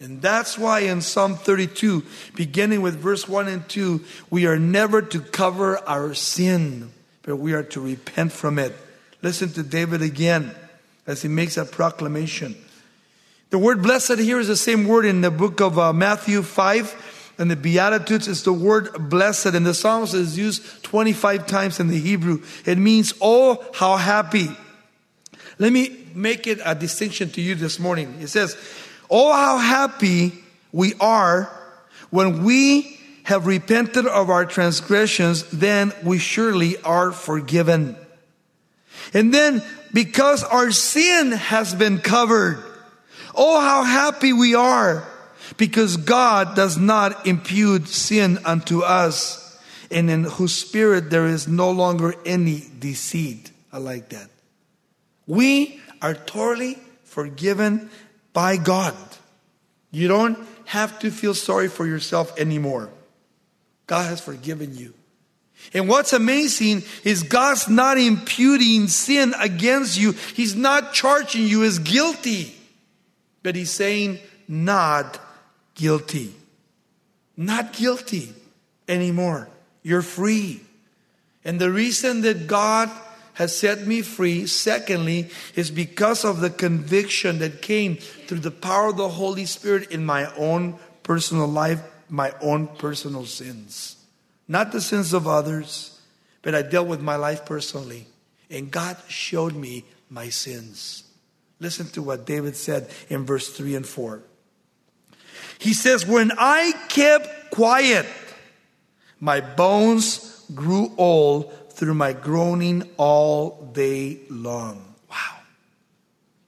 And 0.00 0.20
that's 0.20 0.58
why 0.58 0.80
in 0.80 1.00
Psalm 1.00 1.36
32, 1.36 2.02
beginning 2.34 2.82
with 2.82 2.96
verse 2.96 3.28
1 3.28 3.46
and 3.46 3.68
2, 3.68 4.02
we 4.30 4.46
are 4.46 4.58
never 4.58 5.00
to 5.00 5.20
cover 5.20 5.78
our 5.88 6.12
sin, 6.12 6.90
but 7.22 7.36
we 7.36 7.52
are 7.52 7.62
to 7.62 7.80
repent 7.80 8.32
from 8.32 8.58
it. 8.58 8.74
Listen 9.22 9.50
to 9.50 9.62
David 9.62 10.02
again 10.02 10.52
as 11.06 11.22
he 11.22 11.28
makes 11.28 11.56
a 11.56 11.64
proclamation. 11.64 12.56
The 13.50 13.58
word 13.58 13.82
blessed 13.82 14.18
here 14.18 14.40
is 14.40 14.48
the 14.48 14.56
same 14.56 14.88
word 14.88 15.04
in 15.04 15.20
the 15.20 15.30
book 15.30 15.60
of 15.60 15.78
uh, 15.78 15.92
Matthew 15.92 16.42
5 16.42 17.11
and 17.38 17.50
the 17.50 17.56
Beatitudes 17.56 18.28
is 18.28 18.42
the 18.42 18.52
word 18.52 19.08
blessed, 19.10 19.46
and 19.46 19.66
the 19.66 19.74
Psalms 19.74 20.14
is 20.14 20.38
used 20.38 20.82
25 20.84 21.46
times 21.46 21.80
in 21.80 21.88
the 21.88 21.98
Hebrew. 21.98 22.42
It 22.66 22.78
means, 22.78 23.14
oh, 23.20 23.64
how 23.74 23.96
happy. 23.96 24.48
Let 25.58 25.72
me 25.72 25.96
make 26.14 26.46
it 26.46 26.60
a 26.64 26.74
distinction 26.74 27.30
to 27.30 27.40
you 27.40 27.54
this 27.54 27.78
morning. 27.78 28.16
It 28.20 28.28
says, 28.28 28.56
Oh, 29.10 29.32
how 29.32 29.58
happy 29.58 30.32
we 30.72 30.94
are 31.00 31.50
when 32.10 32.44
we 32.44 32.98
have 33.24 33.46
repented 33.46 34.06
of 34.06 34.30
our 34.30 34.44
transgressions, 34.44 35.44
then 35.50 35.92
we 36.02 36.18
surely 36.18 36.76
are 36.82 37.12
forgiven. 37.12 37.96
And 39.14 39.32
then 39.32 39.62
because 39.92 40.42
our 40.44 40.70
sin 40.70 41.32
has 41.32 41.74
been 41.74 41.98
covered, 41.98 42.62
oh, 43.34 43.60
how 43.60 43.84
happy 43.84 44.32
we 44.32 44.54
are 44.54 45.06
because 45.56 45.96
God 45.96 46.56
does 46.56 46.78
not 46.78 47.26
impute 47.26 47.88
sin 47.88 48.38
unto 48.44 48.82
us 48.82 49.60
and 49.90 50.10
in 50.10 50.24
whose 50.24 50.54
spirit 50.54 51.10
there 51.10 51.26
is 51.26 51.46
no 51.46 51.70
longer 51.70 52.14
any 52.24 52.64
deceit. 52.78 53.50
I 53.72 53.78
like 53.78 54.10
that. 54.10 54.28
We 55.26 55.80
are 56.00 56.14
totally 56.14 56.78
forgiven 57.04 57.90
by 58.32 58.56
God. 58.56 58.96
You 59.90 60.08
don't 60.08 60.38
have 60.64 60.98
to 61.00 61.10
feel 61.10 61.34
sorry 61.34 61.68
for 61.68 61.86
yourself 61.86 62.38
anymore. 62.38 62.88
God 63.86 64.08
has 64.08 64.20
forgiven 64.20 64.74
you. 64.74 64.94
And 65.74 65.88
what's 65.88 66.12
amazing 66.12 66.82
is 67.04 67.22
God's 67.22 67.68
not 67.68 67.98
imputing 67.98 68.88
sin 68.88 69.34
against 69.38 69.98
you. 69.98 70.12
He's 70.12 70.56
not 70.56 70.92
charging 70.92 71.46
you 71.46 71.62
as 71.62 71.78
guilty, 71.78 72.54
but 73.42 73.54
He's 73.54 73.70
saying, 73.70 74.18
not 74.48 75.20
guilty. 75.74 76.34
Not 77.36 77.72
guilty 77.72 78.34
anymore. 78.88 79.48
You're 79.82 80.02
free. 80.02 80.60
And 81.44 81.60
the 81.60 81.70
reason 81.70 82.20
that 82.22 82.46
God 82.46 82.90
has 83.34 83.56
set 83.56 83.86
me 83.86 84.02
free, 84.02 84.46
secondly, 84.46 85.30
is 85.54 85.70
because 85.70 86.24
of 86.24 86.40
the 86.40 86.50
conviction 86.50 87.38
that 87.38 87.62
came 87.62 87.96
through 87.96 88.40
the 88.40 88.50
power 88.50 88.88
of 88.88 88.96
the 88.96 89.08
Holy 89.08 89.46
Spirit 89.46 89.90
in 89.90 90.04
my 90.04 90.32
own 90.36 90.78
personal 91.02 91.46
life, 91.46 91.82
my 92.08 92.32
own 92.40 92.66
personal 92.66 93.24
sins. 93.24 93.96
Not 94.46 94.70
the 94.70 94.80
sins 94.80 95.14
of 95.14 95.26
others, 95.26 95.98
but 96.42 96.54
I 96.54 96.62
dealt 96.62 96.88
with 96.88 97.00
my 97.00 97.16
life 97.16 97.46
personally. 97.46 98.06
And 98.50 98.70
God 98.70 98.98
showed 99.08 99.54
me 99.54 99.84
my 100.10 100.28
sins. 100.28 101.04
Listen 101.58 101.86
to 101.90 102.02
what 102.02 102.26
David 102.26 102.54
said 102.54 102.90
in 103.08 103.24
verse 103.24 103.48
3 103.48 103.76
and 103.76 103.86
4. 103.86 104.22
He 105.62 105.74
says, 105.74 106.04
When 106.04 106.32
I 106.36 106.72
kept 106.88 107.52
quiet, 107.52 108.04
my 109.20 109.40
bones 109.40 110.44
grew 110.52 110.92
old 110.98 111.70
through 111.70 111.94
my 111.94 112.12
groaning 112.12 112.90
all 112.96 113.70
day 113.72 114.22
long. 114.28 114.94
Wow. 115.08 115.36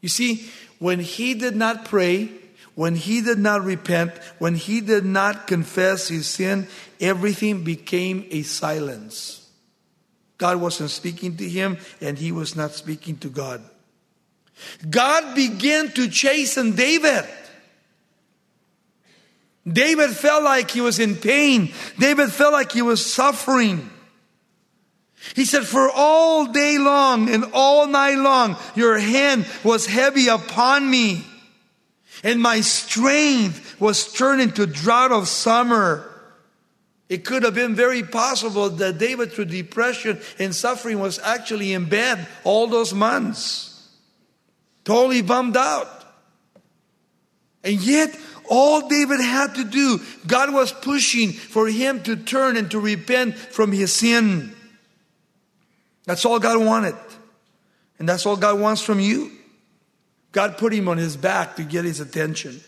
You 0.01 0.09
see, 0.09 0.51
when 0.81 0.99
he 0.99 1.35
did 1.35 1.55
not 1.55 1.85
pray, 1.85 2.29
when 2.75 2.97
he 2.97 3.21
did 3.21 3.39
not 3.39 3.63
repent, 3.63 4.11
when 4.41 4.57
he 4.57 4.81
did 4.81 5.05
not 5.05 5.47
confess 5.47 6.09
his 6.09 6.27
sin, 6.27 6.67
everything 7.01 7.63
became 7.63 8.27
a 8.33 8.43
silence. 8.43 9.49
God 10.39 10.61
wasn't 10.61 10.91
speaking 10.91 11.37
to 11.37 11.49
him, 11.49 11.79
and 12.01 12.19
he 12.19 12.33
was 12.33 12.57
not 12.57 12.73
speaking 12.73 13.19
to 13.19 13.29
God. 13.29 13.63
God 14.91 15.37
began 15.37 15.93
to 15.93 16.09
chasten 16.09 16.75
David. 16.75 17.25
David 19.67 20.11
felt 20.11 20.45
like 20.45 20.71
he 20.71 20.81
was 20.81 20.99
in 20.99 21.17
pain. 21.17 21.73
David 21.99 22.31
felt 22.31 22.53
like 22.53 22.73
he 22.73 22.83
was 22.83 23.05
suffering. 23.05 23.91
He 25.35 25.47
said, 25.47 25.65
For 25.65 25.91
all 25.91 26.47
day 26.47 26.77
long 26.79 27.31
and 27.31 27.47
all 27.55 27.87
night 27.87 28.19
long, 28.19 28.57
your 28.75 28.99
hand 28.99 29.47
was 29.65 29.87
heavy 29.87 30.29
upon 30.29 30.89
me, 30.89 31.25
and 32.23 32.43
my 32.43 32.61
strength 32.61 33.81
was 33.81 34.13
turned 34.13 34.43
into 34.43 34.67
drought 34.67 35.13
of 35.13 35.29
summer. 35.29 36.11
It 37.09 37.25
could 37.25 37.43
have 37.43 37.55
been 37.55 37.75
very 37.75 38.03
possible 38.03 38.69
that 38.71 38.99
David, 38.99 39.33
through 39.33 39.47
depression 39.47 40.21
and 40.39 40.55
suffering, 40.55 40.99
was 40.99 41.19
actually 41.19 41.73
in 41.73 41.87
bed 41.87 42.27
all 42.45 42.67
those 42.67 42.93
months, 42.93 43.89
totally 44.85 45.23
bummed 45.23 45.57
out. 45.57 45.89
And 47.63 47.81
yet, 47.81 48.15
all 48.49 48.89
David 48.89 49.21
had 49.21 49.55
to 49.57 49.65
do, 49.65 50.01
God 50.27 50.53
was 50.53 50.73
pushing 50.73 51.33
for 51.33 51.69
him 51.69 52.03
to 52.05 52.17
turn 52.17 52.57
and 52.57 52.71
to 52.71 52.81
repent 52.81 53.37
from 53.37 53.73
his 53.73 53.93
sin. 53.93 54.55
That's 56.05 56.25
all 56.25 56.39
God 56.39 56.65
wanted. 56.65 56.97
And 57.99 58.09
that's 58.09 58.27
all 58.27 58.37
God 58.37 58.61
wants 58.61 58.83
from 58.83 59.01
you. 59.01 59.31
God 60.33 60.59
put 60.59 60.73
him 60.73 60.89
on 60.89 60.99
his 60.99 61.17
back 61.17 61.57
to 61.57 61.65
get 61.65 61.85
his 61.85 62.01
attention. 62.01 62.61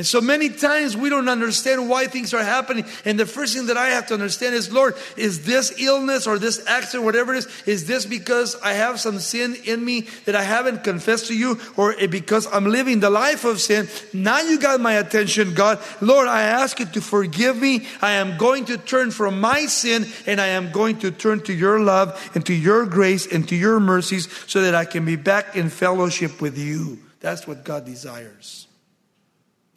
And 0.00 0.06
so 0.06 0.22
many 0.22 0.48
times 0.48 0.96
we 0.96 1.10
don't 1.10 1.28
understand 1.28 1.86
why 1.86 2.06
things 2.06 2.32
are 2.32 2.42
happening. 2.42 2.86
And 3.04 3.20
the 3.20 3.26
first 3.26 3.54
thing 3.54 3.66
that 3.66 3.76
I 3.76 3.90
have 3.90 4.06
to 4.06 4.14
understand 4.14 4.54
is, 4.54 4.72
Lord, 4.72 4.94
is 5.14 5.44
this 5.44 5.78
illness 5.78 6.26
or 6.26 6.38
this 6.38 6.66
accident, 6.66 7.04
whatever 7.04 7.34
it 7.34 7.40
is, 7.40 7.62
is 7.66 7.86
this 7.86 8.06
because 8.06 8.58
I 8.62 8.72
have 8.72 8.98
some 8.98 9.18
sin 9.18 9.58
in 9.66 9.84
me 9.84 10.06
that 10.24 10.34
I 10.34 10.42
haven't 10.42 10.84
confessed 10.84 11.26
to 11.26 11.36
you 11.36 11.60
or 11.76 11.94
because 12.06 12.46
I'm 12.50 12.64
living 12.64 13.00
the 13.00 13.10
life 13.10 13.44
of 13.44 13.60
sin? 13.60 13.88
Now 14.14 14.40
you 14.40 14.58
got 14.58 14.80
my 14.80 14.94
attention, 14.94 15.52
God. 15.52 15.78
Lord, 16.00 16.28
I 16.28 16.44
ask 16.44 16.80
you 16.80 16.86
to 16.86 17.02
forgive 17.02 17.60
me. 17.60 17.86
I 18.00 18.12
am 18.12 18.38
going 18.38 18.64
to 18.72 18.78
turn 18.78 19.10
from 19.10 19.38
my 19.38 19.66
sin 19.66 20.06
and 20.26 20.40
I 20.40 20.46
am 20.46 20.72
going 20.72 21.00
to 21.00 21.10
turn 21.10 21.40
to 21.40 21.52
your 21.52 21.78
love 21.78 22.18
and 22.34 22.46
to 22.46 22.54
your 22.54 22.86
grace 22.86 23.30
and 23.30 23.46
to 23.50 23.54
your 23.54 23.78
mercies 23.78 24.30
so 24.46 24.62
that 24.62 24.74
I 24.74 24.86
can 24.86 25.04
be 25.04 25.16
back 25.16 25.56
in 25.56 25.68
fellowship 25.68 26.40
with 26.40 26.56
you. 26.56 27.00
That's 27.20 27.46
what 27.46 27.64
God 27.64 27.84
desires. 27.84 28.66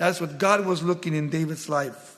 That's 0.03 0.19
what 0.19 0.37
God 0.37 0.65
was 0.65 0.83
looking 0.83 1.15
in 1.15 1.29
David's 1.29 1.69
life. 1.69 2.17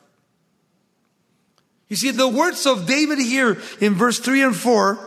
You 1.87 1.95
see, 1.95 2.09
the 2.09 2.27
words 2.27 2.65
of 2.65 2.87
David 2.87 3.19
here 3.19 3.61
in 3.79 3.93
verse 3.93 4.17
3 4.17 4.41
and 4.41 4.55
4 4.55 4.97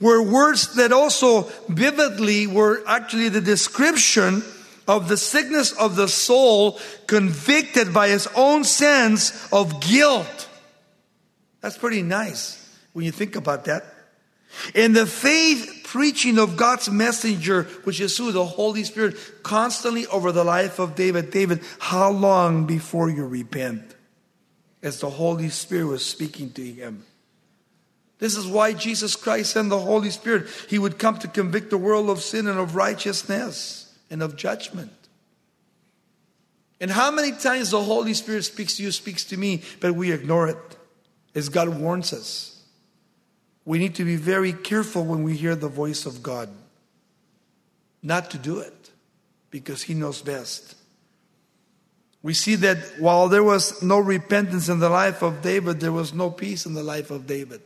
were 0.00 0.22
words 0.22 0.76
that 0.76 0.92
also 0.92 1.42
vividly 1.68 2.46
were 2.46 2.82
actually 2.88 3.28
the 3.28 3.42
description 3.42 4.42
of 4.86 5.08
the 5.08 5.18
sickness 5.18 5.72
of 5.72 5.94
the 5.94 6.08
soul 6.08 6.80
convicted 7.06 7.92
by 7.92 8.08
his 8.08 8.26
own 8.34 8.64
sense 8.64 9.52
of 9.52 9.78
guilt. 9.82 10.48
That's 11.60 11.76
pretty 11.76 12.00
nice 12.00 12.66
when 12.94 13.04
you 13.04 13.12
think 13.12 13.36
about 13.36 13.66
that. 13.66 13.84
And 14.74 14.96
the 14.96 15.04
faith 15.04 15.77
preaching 15.88 16.38
of 16.38 16.58
God's 16.58 16.90
messenger, 16.90 17.62
which 17.84 17.98
is 17.98 18.14
through 18.14 18.32
the 18.32 18.44
Holy 18.44 18.84
Spirit, 18.84 19.16
constantly 19.42 20.06
over 20.08 20.32
the 20.32 20.44
life 20.44 20.78
of 20.78 20.94
David. 20.94 21.30
David, 21.30 21.62
how 21.78 22.10
long 22.10 22.66
before 22.66 23.08
you 23.08 23.26
repent? 23.26 23.96
As 24.82 25.00
the 25.00 25.08
Holy 25.08 25.48
Spirit 25.48 25.86
was 25.86 26.04
speaking 26.04 26.50
to 26.52 26.62
him. 26.62 27.04
This 28.18 28.36
is 28.36 28.46
why 28.46 28.74
Jesus 28.74 29.16
Christ 29.16 29.52
sent 29.52 29.70
the 29.70 29.78
Holy 29.78 30.10
Spirit. 30.10 30.48
He 30.68 30.78
would 30.78 30.98
come 30.98 31.18
to 31.20 31.28
convict 31.28 31.70
the 31.70 31.78
world 31.78 32.10
of 32.10 32.20
sin 32.20 32.46
and 32.46 32.58
of 32.58 32.76
righteousness 32.76 33.96
and 34.10 34.22
of 34.22 34.36
judgment. 34.36 34.92
And 36.82 36.90
how 36.90 37.10
many 37.10 37.32
times 37.32 37.70
the 37.70 37.82
Holy 37.82 38.12
Spirit 38.12 38.44
speaks 38.44 38.76
to 38.76 38.82
you, 38.82 38.92
speaks 38.92 39.24
to 39.24 39.38
me, 39.38 39.62
but 39.80 39.94
we 39.94 40.12
ignore 40.12 40.48
it 40.48 40.76
as 41.34 41.48
God 41.48 41.80
warns 41.80 42.12
us. 42.12 42.57
We 43.68 43.78
need 43.78 43.96
to 43.96 44.04
be 44.06 44.16
very 44.16 44.54
careful 44.54 45.04
when 45.04 45.24
we 45.24 45.36
hear 45.36 45.54
the 45.54 45.68
voice 45.68 46.06
of 46.06 46.22
God 46.22 46.48
not 48.02 48.30
to 48.30 48.38
do 48.38 48.60
it 48.60 48.90
because 49.50 49.82
He 49.82 49.92
knows 49.92 50.22
best. 50.22 50.74
We 52.22 52.32
see 52.32 52.54
that 52.54 52.78
while 52.98 53.28
there 53.28 53.44
was 53.44 53.82
no 53.82 53.98
repentance 53.98 54.70
in 54.70 54.78
the 54.78 54.88
life 54.88 55.20
of 55.20 55.42
David, 55.42 55.80
there 55.80 55.92
was 55.92 56.14
no 56.14 56.30
peace 56.30 56.64
in 56.64 56.72
the 56.72 56.82
life 56.82 57.10
of 57.10 57.26
David. 57.26 57.60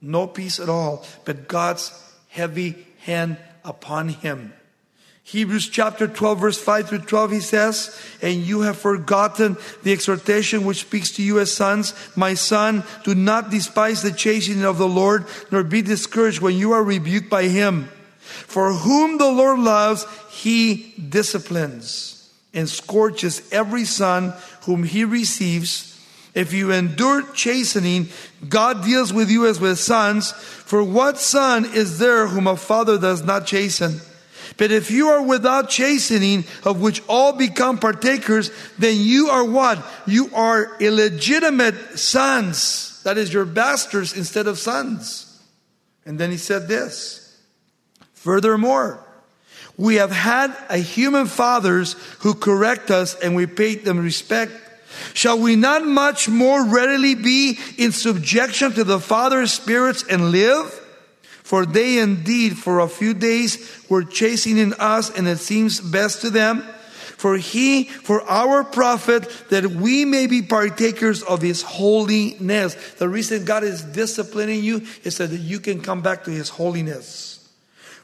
No 0.00 0.26
peace 0.26 0.58
at 0.58 0.68
all, 0.68 1.06
but 1.24 1.46
God's 1.46 1.92
heavy 2.26 2.84
hand 2.98 3.36
upon 3.64 4.08
him. 4.08 4.52
Hebrews 5.26 5.70
chapter 5.70 6.06
12, 6.06 6.38
verse 6.38 6.62
5 6.62 6.88
through 6.90 6.98
12, 6.98 7.30
he 7.32 7.40
says, 7.40 7.98
And 8.20 8.42
you 8.42 8.60
have 8.60 8.76
forgotten 8.76 9.56
the 9.82 9.92
exhortation 9.92 10.66
which 10.66 10.80
speaks 10.80 11.12
to 11.12 11.22
you 11.22 11.40
as 11.40 11.50
sons. 11.50 11.94
My 12.14 12.34
son, 12.34 12.84
do 13.04 13.14
not 13.14 13.50
despise 13.50 14.02
the 14.02 14.12
chastening 14.12 14.64
of 14.64 14.76
the 14.76 14.86
Lord, 14.86 15.24
nor 15.50 15.64
be 15.64 15.80
discouraged 15.80 16.42
when 16.42 16.56
you 16.56 16.72
are 16.72 16.84
rebuked 16.84 17.30
by 17.30 17.44
him. 17.44 17.88
For 18.20 18.74
whom 18.74 19.16
the 19.16 19.32
Lord 19.32 19.60
loves, 19.60 20.06
he 20.30 20.92
disciplines 21.08 22.30
and 22.52 22.68
scorches 22.68 23.50
every 23.50 23.86
son 23.86 24.34
whom 24.62 24.84
he 24.84 25.04
receives. 25.04 25.90
If 26.34 26.52
you 26.52 26.70
endure 26.70 27.22
chastening, 27.32 28.08
God 28.46 28.84
deals 28.84 29.12
with 29.12 29.30
you 29.30 29.46
as 29.46 29.58
with 29.58 29.78
sons. 29.78 30.32
For 30.32 30.84
what 30.84 31.16
son 31.16 31.64
is 31.64 31.98
there 31.98 32.26
whom 32.26 32.46
a 32.46 32.56
father 32.56 32.98
does 32.98 33.24
not 33.24 33.46
chasten? 33.46 34.00
But 34.56 34.70
if 34.70 34.90
you 34.90 35.08
are 35.08 35.22
without 35.22 35.68
chastening, 35.68 36.44
of 36.64 36.80
which 36.80 37.02
all 37.08 37.32
become 37.32 37.78
partakers, 37.78 38.50
then 38.78 38.96
you 38.98 39.28
are 39.28 39.44
what? 39.44 39.84
You 40.06 40.30
are 40.34 40.76
illegitimate 40.80 41.98
sons. 41.98 43.02
That 43.04 43.18
is, 43.18 43.32
your 43.32 43.44
bastards 43.44 44.16
instead 44.16 44.46
of 44.46 44.58
sons. 44.58 45.42
And 46.06 46.18
then 46.18 46.30
he 46.30 46.36
said 46.36 46.68
this 46.68 47.40
Furthermore, 48.14 49.04
we 49.76 49.96
have 49.96 50.12
had 50.12 50.56
a 50.68 50.78
human 50.78 51.26
fathers 51.26 51.94
who 52.20 52.34
correct 52.34 52.90
us 52.90 53.14
and 53.14 53.34
we 53.34 53.46
pay 53.46 53.74
them 53.74 53.98
respect. 53.98 54.52
Shall 55.12 55.38
we 55.38 55.56
not 55.56 55.84
much 55.84 56.28
more 56.28 56.64
readily 56.64 57.14
be 57.14 57.58
in 57.76 57.92
subjection 57.92 58.72
to 58.72 58.84
the 58.84 59.00
Father's 59.00 59.52
spirits 59.52 60.04
and 60.08 60.30
live? 60.30 60.80
For 61.44 61.66
they 61.66 61.98
indeed 61.98 62.56
for 62.58 62.80
a 62.80 62.88
few 62.88 63.12
days 63.12 63.84
were 63.90 64.02
chastening 64.02 64.72
us, 64.78 65.10
and 65.16 65.28
it 65.28 65.38
seems 65.38 65.78
best 65.78 66.22
to 66.22 66.30
them. 66.30 66.62
For 67.18 67.36
he, 67.36 67.84
for 67.84 68.22
our 68.22 68.64
profit, 68.64 69.30
that 69.50 69.66
we 69.66 70.04
may 70.04 70.26
be 70.26 70.40
partakers 70.40 71.22
of 71.22 71.42
his 71.42 71.62
holiness. 71.62 72.74
The 72.94 73.08
reason 73.08 73.44
God 73.44 73.62
is 73.62 73.82
disciplining 73.82 74.64
you 74.64 74.86
is 75.04 75.16
so 75.16 75.26
that 75.26 75.36
you 75.36 75.60
can 75.60 75.80
come 75.80 76.00
back 76.00 76.24
to 76.24 76.30
his 76.30 76.48
holiness. 76.48 77.46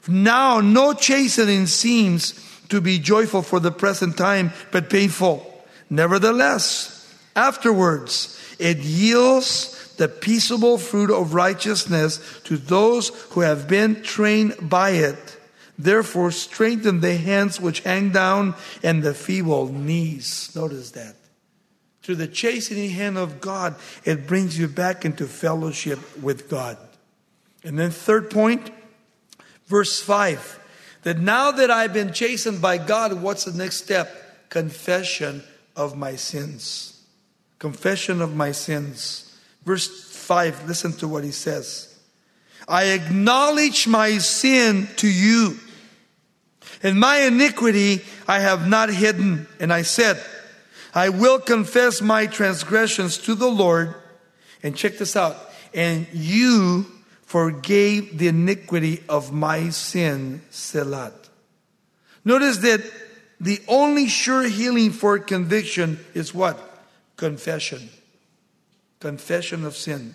Now, 0.07 0.61
no 0.61 0.93
chastening 0.93 1.65
seems 1.65 2.33
to 2.69 2.79
be 2.79 2.99
joyful 2.99 3.41
for 3.41 3.59
the 3.59 3.71
present 3.71 4.17
time, 4.17 4.53
but 4.71 4.89
painful. 4.89 5.65
Nevertheless, 5.89 7.11
afterwards, 7.35 8.39
it 8.59 8.77
yields 8.77 9.80
the 9.97 10.07
peaceable 10.07 10.77
fruit 10.77 11.11
of 11.11 11.33
righteousness 11.33 12.19
to 12.43 12.57
those 12.57 13.09
who 13.31 13.41
have 13.41 13.67
been 13.67 14.01
trained 14.01 14.55
by 14.61 14.91
it. 14.91 15.37
Therefore, 15.77 16.31
strengthen 16.31 17.01
the 17.01 17.15
hands 17.15 17.59
which 17.59 17.81
hang 17.81 18.11
down 18.11 18.55
and 18.83 19.01
the 19.01 19.13
feeble 19.13 19.67
knees. 19.67 20.51
Notice 20.55 20.91
that. 20.91 21.15
Through 22.03 22.15
the 22.15 22.27
chastening 22.27 22.91
hand 22.91 23.17
of 23.17 23.41
God, 23.41 23.75
it 24.03 24.27
brings 24.27 24.57
you 24.57 24.67
back 24.67 25.05
into 25.05 25.27
fellowship 25.27 25.99
with 26.21 26.49
God. 26.49 26.77
And 27.63 27.77
then, 27.77 27.91
third 27.91 28.31
point, 28.31 28.71
verse 29.67 29.99
5 29.99 30.59
that 31.03 31.17
now 31.17 31.51
that 31.51 31.71
I've 31.71 31.93
been 31.93 32.13
chastened 32.13 32.61
by 32.61 32.77
God, 32.77 33.21
what's 33.21 33.45
the 33.45 33.57
next 33.57 33.77
step? 33.77 34.49
Confession 34.49 35.43
of 35.75 35.97
my 35.97 36.15
sins. 36.15 37.03
Confession 37.57 38.21
of 38.21 38.35
my 38.35 38.51
sins. 38.51 39.30
Verse 39.63 39.87
5, 39.87 40.67
listen 40.67 40.93
to 40.93 41.07
what 41.07 41.23
he 41.23 41.31
says. 41.31 41.87
I 42.67 42.85
acknowledge 42.85 43.87
my 43.87 44.17
sin 44.17 44.87
to 44.97 45.07
you, 45.07 45.59
and 46.83 46.99
my 46.99 47.21
iniquity 47.21 48.01
I 48.27 48.39
have 48.39 48.67
not 48.67 48.89
hidden. 48.89 49.47
And 49.59 49.71
I 49.73 49.83
said, 49.83 50.23
I 50.93 51.09
will 51.09 51.39
confess 51.39 52.01
my 52.01 52.27
transgressions 52.27 53.17
to 53.19 53.35
the 53.35 53.49
Lord. 53.49 53.95
And 54.63 54.75
check 54.75 54.97
this 54.97 55.15
out. 55.15 55.37
And 55.73 56.07
you 56.13 56.85
forgave 57.23 58.17
the 58.17 58.27
iniquity 58.27 59.03
of 59.09 59.31
my 59.31 59.69
sin, 59.69 60.41
Selah. 60.49 61.13
Notice 62.23 62.57
that 62.57 62.81
the 63.39 63.59
only 63.67 64.07
sure 64.07 64.43
healing 64.43 64.91
for 64.91 65.17
conviction 65.19 65.99
is 66.13 66.33
what? 66.33 66.59
Confession 67.17 67.89
confession 69.01 69.65
of 69.65 69.75
sin. 69.75 70.13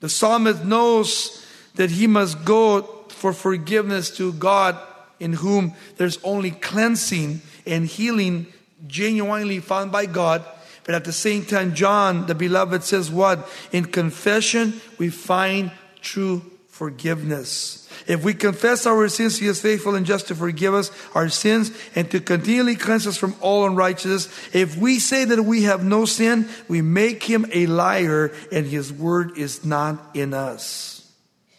The 0.00 0.08
psalmist 0.08 0.64
knows 0.64 1.44
that 1.74 1.90
he 1.90 2.06
must 2.06 2.44
go 2.44 2.82
for 3.08 3.32
forgiveness 3.32 4.16
to 4.16 4.32
God 4.32 4.78
in 5.18 5.34
whom 5.34 5.74
there's 5.96 6.18
only 6.22 6.52
cleansing 6.52 7.42
and 7.66 7.86
healing 7.86 8.46
genuinely 8.86 9.60
found 9.60 9.92
by 9.92 10.06
God. 10.06 10.44
But 10.84 10.94
at 10.94 11.04
the 11.04 11.12
same 11.12 11.44
time, 11.44 11.74
John, 11.74 12.26
the 12.26 12.34
beloved, 12.34 12.82
says 12.82 13.10
what? 13.10 13.48
In 13.72 13.84
confession, 13.84 14.80
we 14.98 15.10
find 15.10 15.70
true 16.00 16.42
forgiveness. 16.68 17.89
If 18.06 18.24
we 18.24 18.34
confess 18.34 18.86
our 18.86 19.08
sins, 19.08 19.38
He 19.38 19.46
is 19.46 19.60
faithful 19.60 19.94
and 19.94 20.06
just 20.06 20.28
to 20.28 20.34
forgive 20.34 20.74
us 20.74 20.90
our 21.14 21.28
sins 21.28 21.70
and 21.94 22.10
to 22.10 22.20
continually 22.20 22.76
cleanse 22.76 23.06
us 23.06 23.16
from 23.16 23.34
all 23.40 23.66
unrighteousness. 23.66 24.28
If 24.54 24.76
we 24.76 24.98
say 24.98 25.24
that 25.24 25.42
we 25.42 25.64
have 25.64 25.84
no 25.84 26.04
sin, 26.04 26.48
we 26.68 26.82
make 26.82 27.22
Him 27.22 27.46
a 27.52 27.66
liar 27.66 28.32
and 28.50 28.66
His 28.66 28.92
word 28.92 29.36
is 29.36 29.64
not 29.64 29.98
in 30.14 30.34
us. 30.34 31.12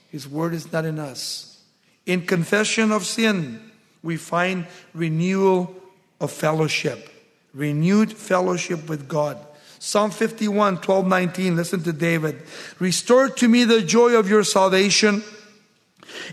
His 0.10 0.27
word 0.27 0.54
is 0.54 0.71
not 0.71 0.86
in 0.86 0.99
us. 0.99 1.63
In 2.06 2.25
confession 2.25 2.91
of 2.91 3.06
sin, 3.06 3.71
we 4.04 4.17
find 4.17 4.67
renewal 4.93 5.75
of 6.19 6.32
fellowship, 6.32 7.10
renewed 7.54 8.12
fellowship 8.12 8.89
with 8.89 9.08
God. 9.08 9.38
Psalm 9.80 10.12
51, 10.12 10.82
12, 10.82 11.08
19. 11.08 11.56
Listen 11.56 11.82
to 11.84 11.91
David. 11.91 12.41
Restore 12.77 13.30
to 13.30 13.47
me 13.47 13.63
the 13.63 13.82
joy 13.82 14.15
of 14.15 14.30
your 14.30 14.43
salvation 14.43 15.23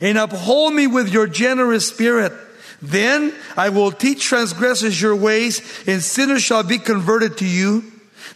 and 0.00 0.18
uphold 0.18 0.74
me 0.74 0.86
with 0.86 1.12
your 1.12 1.26
generous 1.26 1.88
spirit. 1.88 2.32
Then 2.80 3.34
I 3.56 3.70
will 3.70 3.90
teach 3.90 4.24
transgressors 4.24 5.00
your 5.00 5.16
ways, 5.16 5.60
and 5.86 6.02
sinners 6.02 6.42
shall 6.42 6.62
be 6.62 6.78
converted 6.78 7.38
to 7.38 7.46
you. 7.46 7.84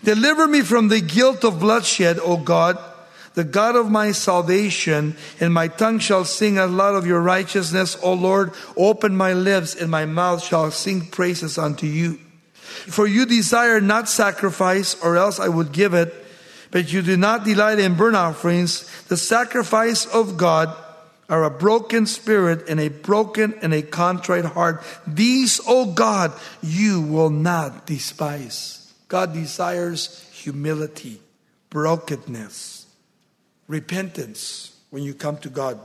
Deliver 0.02 0.48
me 0.48 0.62
from 0.62 0.88
the 0.88 1.00
guilt 1.00 1.44
of 1.44 1.60
bloodshed, 1.60 2.18
O 2.18 2.36
God, 2.36 2.76
the 3.34 3.44
God 3.44 3.76
of 3.76 3.90
my 3.90 4.12
salvation, 4.12 5.16
and 5.40 5.54
my 5.54 5.68
tongue 5.68 6.00
shall 6.00 6.24
sing 6.24 6.58
a 6.58 6.66
lot 6.66 6.94
of 6.94 7.06
your 7.06 7.20
righteousness, 7.20 7.96
O 8.02 8.12
Lord. 8.12 8.52
Open 8.76 9.16
my 9.16 9.32
lips, 9.32 9.74
and 9.74 9.90
my 9.90 10.04
mouth 10.06 10.42
shall 10.42 10.70
sing 10.70 11.06
praises 11.06 11.56
unto 11.56 11.86
you. 11.86 12.18
For 12.62 13.06
you 13.06 13.26
desire 13.26 13.80
not 13.80 14.08
sacrifice, 14.08 15.00
or 15.02 15.16
else 15.16 15.38
I 15.38 15.48
would 15.48 15.72
give 15.72 15.94
it, 15.94 16.12
but 16.72 16.92
you 16.92 17.00
do 17.00 17.16
not 17.16 17.44
delight 17.44 17.78
in 17.78 17.94
burnt 17.94 18.16
offerings. 18.16 18.88
The 19.04 19.16
sacrifice 19.16 20.04
of 20.06 20.36
God 20.36 20.74
are 21.32 21.44
a 21.44 21.50
broken 21.50 22.04
spirit 22.04 22.68
and 22.68 22.78
a 22.78 22.88
broken 22.88 23.54
and 23.62 23.72
a 23.72 23.80
contrite 23.80 24.44
heart. 24.44 24.84
These, 25.06 25.62
O 25.66 25.86
God, 25.86 26.30
you 26.62 27.00
will 27.00 27.30
not 27.30 27.86
despise. 27.86 28.92
God 29.08 29.32
desires 29.32 30.28
humility, 30.30 31.22
brokenness, 31.70 32.84
repentance 33.66 34.76
when 34.90 35.04
you 35.04 35.14
come 35.14 35.38
to 35.38 35.48
God. 35.48 35.80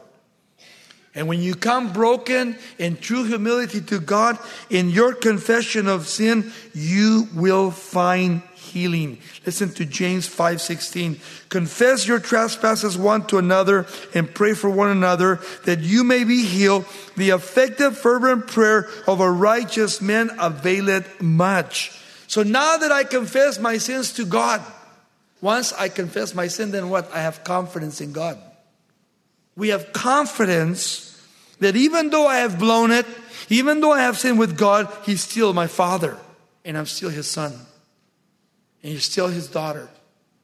And 1.18 1.28
when 1.28 1.42
you 1.42 1.56
come 1.56 1.94
broken 1.94 2.58
in 2.78 2.96
true 2.96 3.24
humility 3.24 3.82
to 3.82 4.00
God 4.00 4.38
in 4.70 4.92
your 4.92 5.16
confession 5.16 5.88
of 5.88 6.08
sin, 6.08 6.54
you 6.76 7.28
will 7.34 7.72
find 7.72 8.44
healing. 8.54 9.18
Listen 9.44 9.74
to 9.74 9.86
James 9.86 10.28
5:16. 10.28 11.20
Confess 11.50 12.06
your 12.06 12.20
trespasses 12.20 12.96
one 12.96 13.26
to 13.28 13.40
another 13.40 13.88
and 14.14 14.32
pray 14.32 14.54
for 14.54 14.70
one 14.70 14.90
another 14.90 15.40
that 15.66 15.80
you 15.80 16.04
may 16.04 16.24
be 16.24 16.44
healed. 16.44 16.86
The 17.16 17.32
effective 17.32 17.98
fervent 17.98 18.46
prayer 18.46 18.88
of 19.08 19.20
a 19.20 19.32
righteous 19.32 20.00
man 20.00 20.30
availeth 20.38 21.20
much. 21.20 21.94
So 22.28 22.44
now 22.44 22.78
that 22.78 22.92
I 22.92 23.04
confess 23.04 23.58
my 23.58 23.80
sins 23.80 24.12
to 24.14 24.26
God, 24.26 24.62
once 25.42 25.74
I 25.74 25.90
confess 25.90 26.36
my 26.36 26.48
sin, 26.48 26.70
then 26.70 26.90
what? 26.90 27.10
I 27.12 27.22
have 27.22 27.44
confidence 27.44 28.02
in 28.02 28.12
God. 28.12 28.38
We 29.58 29.70
have 29.70 29.92
confidence 29.92 31.20
that 31.60 31.76
even 31.76 32.12
though 32.12 32.28
I 32.28 32.38
have 32.38 32.60
blown 32.60 32.92
it, 32.92 33.08
even 33.50 33.82
though 33.82 33.92
I 33.92 34.02
have 34.02 34.18
sinned 34.18 34.38
with 34.38 34.56
God, 34.56 34.88
He's 35.04 35.22
still 35.22 35.52
my 35.52 35.66
Father, 35.66 36.16
and 36.64 36.78
I'm 36.78 36.86
still 36.86 37.10
His 37.10 37.28
Son. 37.28 37.52
And 38.84 38.92
you're 38.92 39.02
still 39.02 39.28
His 39.28 39.48
daughter 39.48 39.90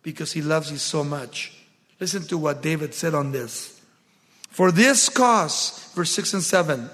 because 0.02 0.34
He 0.34 0.41
loves 0.41 0.71
you 0.71 0.78
so 0.78 1.04
much. 1.04 1.54
Listen 1.99 2.23
to 2.23 2.38
what 2.39 2.63
David 2.63 2.95
said 2.95 3.13
on 3.13 3.32
this. 3.32 3.80
For 4.49 4.71
this 4.71 5.10
cause, 5.10 5.91
verse 5.93 6.12
6 6.12 6.34
and 6.34 6.43
7, 6.43 6.89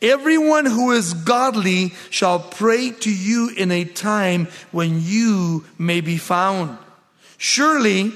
everyone 0.00 0.66
who 0.66 0.92
is 0.92 1.12
godly 1.12 1.92
shall 2.10 2.38
pray 2.38 2.90
to 2.90 3.12
you 3.12 3.50
in 3.56 3.72
a 3.72 3.84
time 3.84 4.46
when 4.70 5.00
you 5.02 5.64
may 5.76 6.00
be 6.00 6.18
found. 6.18 6.78
Surely, 7.36 8.12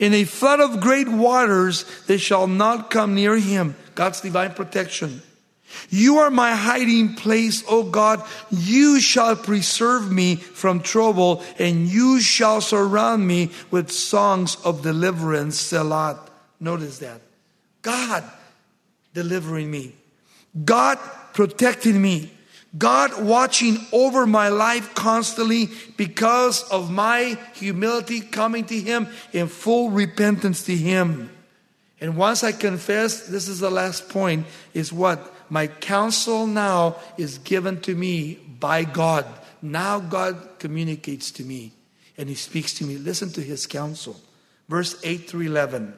in 0.00 0.14
a 0.14 0.24
flood 0.24 0.60
of 0.60 0.80
great 0.80 1.08
waters, 1.08 1.84
they 2.06 2.16
shall 2.16 2.48
not 2.48 2.90
come 2.90 3.14
near 3.14 3.36
him. 3.36 3.76
God's 3.94 4.22
divine 4.22 4.54
protection. 4.54 5.22
You 5.88 6.18
are 6.18 6.30
my 6.30 6.52
hiding 6.56 7.14
place, 7.14 7.62
O 7.68 7.84
God. 7.84 8.24
You 8.50 8.98
shall 8.98 9.36
preserve 9.36 10.10
me 10.10 10.36
from 10.36 10.80
trouble, 10.80 11.44
and 11.58 11.86
you 11.86 12.20
shall 12.20 12.60
surround 12.60 13.28
me 13.28 13.50
with 13.70 13.90
songs 13.90 14.56
of 14.64 14.82
deliverance. 14.82 15.60
Selah. 15.60 16.18
Notice 16.58 16.98
that. 16.98 17.20
God 17.82 18.24
delivering 19.14 19.70
me. 19.70 19.94
God 20.64 20.98
protecting 21.34 22.00
me. 22.00 22.32
God 22.78 23.22
watching 23.22 23.78
over 23.92 24.26
my 24.26 24.48
life 24.48 24.94
constantly 24.94 25.70
because 25.96 26.62
of 26.70 26.90
my 26.90 27.36
humility 27.54 28.20
coming 28.20 28.64
to 28.66 28.78
Him 28.78 29.08
in 29.32 29.48
full 29.48 29.90
repentance 29.90 30.64
to 30.64 30.76
Him. 30.76 31.30
And 32.00 32.16
once 32.16 32.44
I 32.44 32.52
confess, 32.52 33.26
this 33.26 33.48
is 33.48 33.58
the 33.60 33.70
last 33.70 34.08
point, 34.08 34.46
is 34.72 34.92
what? 34.92 35.34
My 35.50 35.66
counsel 35.66 36.46
now 36.46 36.96
is 37.18 37.38
given 37.38 37.80
to 37.82 37.94
me 37.94 38.34
by 38.34 38.84
God. 38.84 39.26
Now 39.60 39.98
God 39.98 40.58
communicates 40.58 41.32
to 41.32 41.42
me 41.42 41.72
and 42.16 42.28
He 42.28 42.36
speaks 42.36 42.74
to 42.74 42.84
me. 42.84 42.96
Listen 42.96 43.30
to 43.32 43.40
His 43.40 43.66
counsel. 43.66 44.18
Verse 44.68 44.98
8 45.02 45.28
through 45.28 45.46
11. 45.46 45.94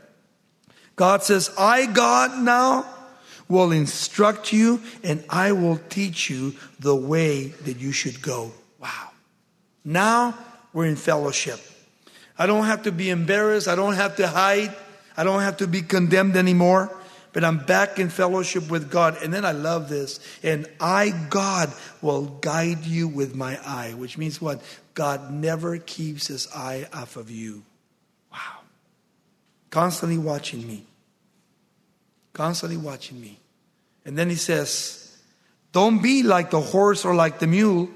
God 0.96 1.22
says, 1.22 1.50
I, 1.58 1.87
God, 1.87 2.42
now 2.42 2.87
will 3.48 3.72
instruct 3.72 4.52
you 4.52 4.81
and 5.02 5.24
I 5.28 5.52
will 5.52 5.78
teach 5.88 6.31
you 6.31 6.55
the 6.81 6.94
way 6.94 7.48
that 7.48 7.78
you 7.78 7.92
should 7.92 8.22
go. 8.22 8.52
Wow. 8.81 9.11
Now 9.85 10.38
we're 10.72 10.87
in 10.87 10.96
fellowship. 10.96 11.61
I 12.38 12.46
don't 12.46 12.64
have 12.64 12.85
to 12.85 12.92
be 12.92 13.11
embarrassed. 13.11 13.68
I 13.68 13.74
don't 13.74 13.94
have 13.94 14.16
to 14.16 14.26
hide. 14.26 14.74
I 15.16 15.24
don't 15.24 15.42
have 15.42 15.59
to 15.59 15.66
be 15.66 15.83
condemned 15.83 16.37
anymore, 16.37 16.90
but 17.33 17.44
I'm 17.44 17.59
back 17.59 17.98
in 17.98 18.09
fellowship 18.09 18.70
with 18.70 18.90
God. 18.90 19.18
And 19.22 19.33
then 19.33 19.44
I 19.44 19.52
love 19.52 19.88
this. 19.88 20.20
And 20.42 20.66
I, 20.81 21.11
God, 21.28 21.72
will 22.00 22.26
guide 22.26 22.85
you 22.85 23.09
with 23.09 23.35
my 23.35 23.59
eye, 23.64 23.94
which 23.94 24.16
means 24.16 24.40
what? 24.40 24.62
God 24.94 25.31
never 25.33 25.78
keeps 25.78 26.26
his 26.28 26.48
eye 26.55 26.87
off 26.92 27.16
of 27.16 27.31
you. 27.31 27.62
Wow. 28.33 28.61
Constantly 29.70 30.18
watching 30.18 30.66
me. 30.66 30.87
Constantly 32.32 32.76
watching 32.76 33.20
me. 33.20 33.38
And 34.04 34.18
then 34.18 34.28
he 34.28 34.36
says, 34.36 35.16
Don't 35.72 36.02
be 36.02 36.22
like 36.22 36.50
the 36.50 36.60
horse 36.60 37.04
or 37.04 37.14
like 37.14 37.38
the 37.38 37.46
mule, 37.46 37.88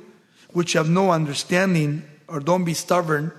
which 0.51 0.75
have 0.75 0.89
no 0.89 1.11
understanding, 1.11 2.05
or 2.29 2.41
don't 2.41 2.65
be 2.65 2.75
stubborn, 2.75 3.33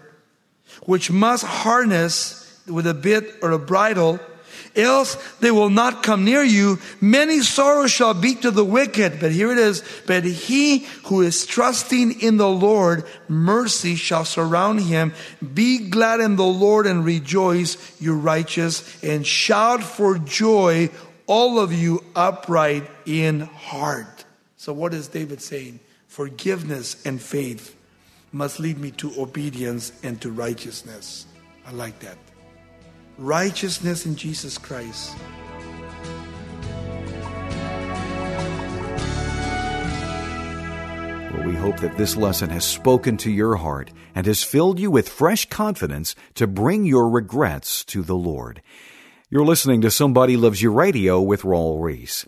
which 0.84 1.10
must 1.12 1.46
harness 1.46 2.62
with 2.68 2.88
a 2.88 2.94
bit 2.94 3.36
or 3.42 3.52
a 3.52 3.60
bridle, 3.60 4.20
else 4.78 5.16
they 5.40 5.52
will 5.52 5.70
not 5.70 6.04
come 6.04 6.24
near 6.24 6.44
you. 6.44 6.80
Many 7.02 7.42
sorrows 7.42 7.92
shall 7.92 8.14
be 8.14 8.36
to 8.36 8.52
the 8.52 8.66
wicked. 8.66 9.20
But 9.20 9.32
here 9.32 9.52
it 9.52 9.58
is. 9.58 9.84
But 10.06 10.24
he 10.24 10.80
who 11.06 11.22
is 11.22 11.46
trusting 11.46 12.22
in 12.22 12.38
the 12.38 12.50
Lord, 12.50 13.04
mercy 13.28 13.96
shall 13.96 14.26
surround 14.26 14.82
him. 14.82 15.14
Be 15.54 15.90
glad 15.90 16.20
in 16.20 16.36
the 16.36 16.46
Lord 16.46 16.88
and 16.88 17.04
rejoice, 17.04 17.78
you 18.00 18.16
righteous, 18.16 19.04
and 19.04 19.26
shout 19.26 19.84
for 19.84 20.18
joy, 20.18 20.90
all 21.26 21.60
of 21.60 21.74
you 21.74 22.04
upright 22.16 22.90
in 23.06 23.42
heart. 23.42 24.26
So 24.58 24.74
what 24.74 24.94
is 24.94 25.08
David 25.08 25.42
saying? 25.42 25.80
Forgiveness 26.08 27.06
and 27.06 27.22
faith 27.22 27.76
must 28.32 28.60
lead 28.60 28.78
me 28.78 28.92
to 28.92 29.14
obedience 29.22 29.92
and 30.04 30.20
to 30.22 30.32
righteousness. 30.32 31.26
I 31.66 31.72
like 31.72 32.00
that 32.00 32.18
righteousness 33.18 34.06
in 34.06 34.16
Jesus 34.16 34.58
Christ. 34.58 35.16
Well, 41.34 41.46
we 41.46 41.56
hope 41.56 41.80
that 41.80 41.96
this 41.98 42.16
lesson 42.16 42.50
has 42.52 42.64
spoken 42.66 43.18
to 43.18 43.32
your 43.32 43.56
heart 43.56 43.92
and 44.14 44.28
has 44.28 44.44
filled 44.44 44.80
you 44.80 44.92
with 44.92 45.10
fresh 45.10 45.50
confidence 45.50 46.16
to 46.36 46.48
bring 46.48 46.86
your 46.86 47.10
regrets 47.10 47.84
to 47.86 48.04
the 48.04 48.16
Lord. 48.16 48.62
You're 49.30 49.46
listening 49.46 49.82
to 49.82 49.92
Somebody 49.92 50.38
Loves 50.38 50.62
You 50.62 50.72
Radio 50.72 51.20
with 51.20 51.42
Raul 51.42 51.82
Ries. 51.84 52.26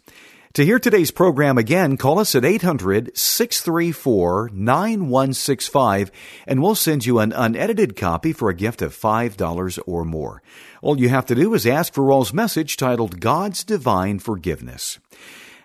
To 0.53 0.65
hear 0.65 0.79
today's 0.79 1.11
program 1.11 1.59
again, 1.59 1.95
call 1.95 2.17
us 2.17 2.33
at 2.33 2.43
800 2.43 3.15
634 3.15 4.49
9165 4.51 6.11
and 6.47 6.59
we'll 6.59 6.73
send 6.73 7.05
you 7.05 7.19
an 7.19 7.31
unedited 7.33 7.95
copy 7.95 8.33
for 8.33 8.49
a 8.49 8.55
gift 8.55 8.81
of 8.81 8.97
$5 8.97 9.79
or 9.85 10.05
more. 10.05 10.41
All 10.81 10.99
you 10.99 11.09
have 11.09 11.27
to 11.27 11.35
do 11.35 11.53
is 11.53 11.67
ask 11.67 11.93
for 11.93 12.03
Raul's 12.03 12.33
message 12.33 12.77
titled 12.77 13.19
God's 13.19 13.63
Divine 13.63 14.17
Forgiveness. 14.17 14.97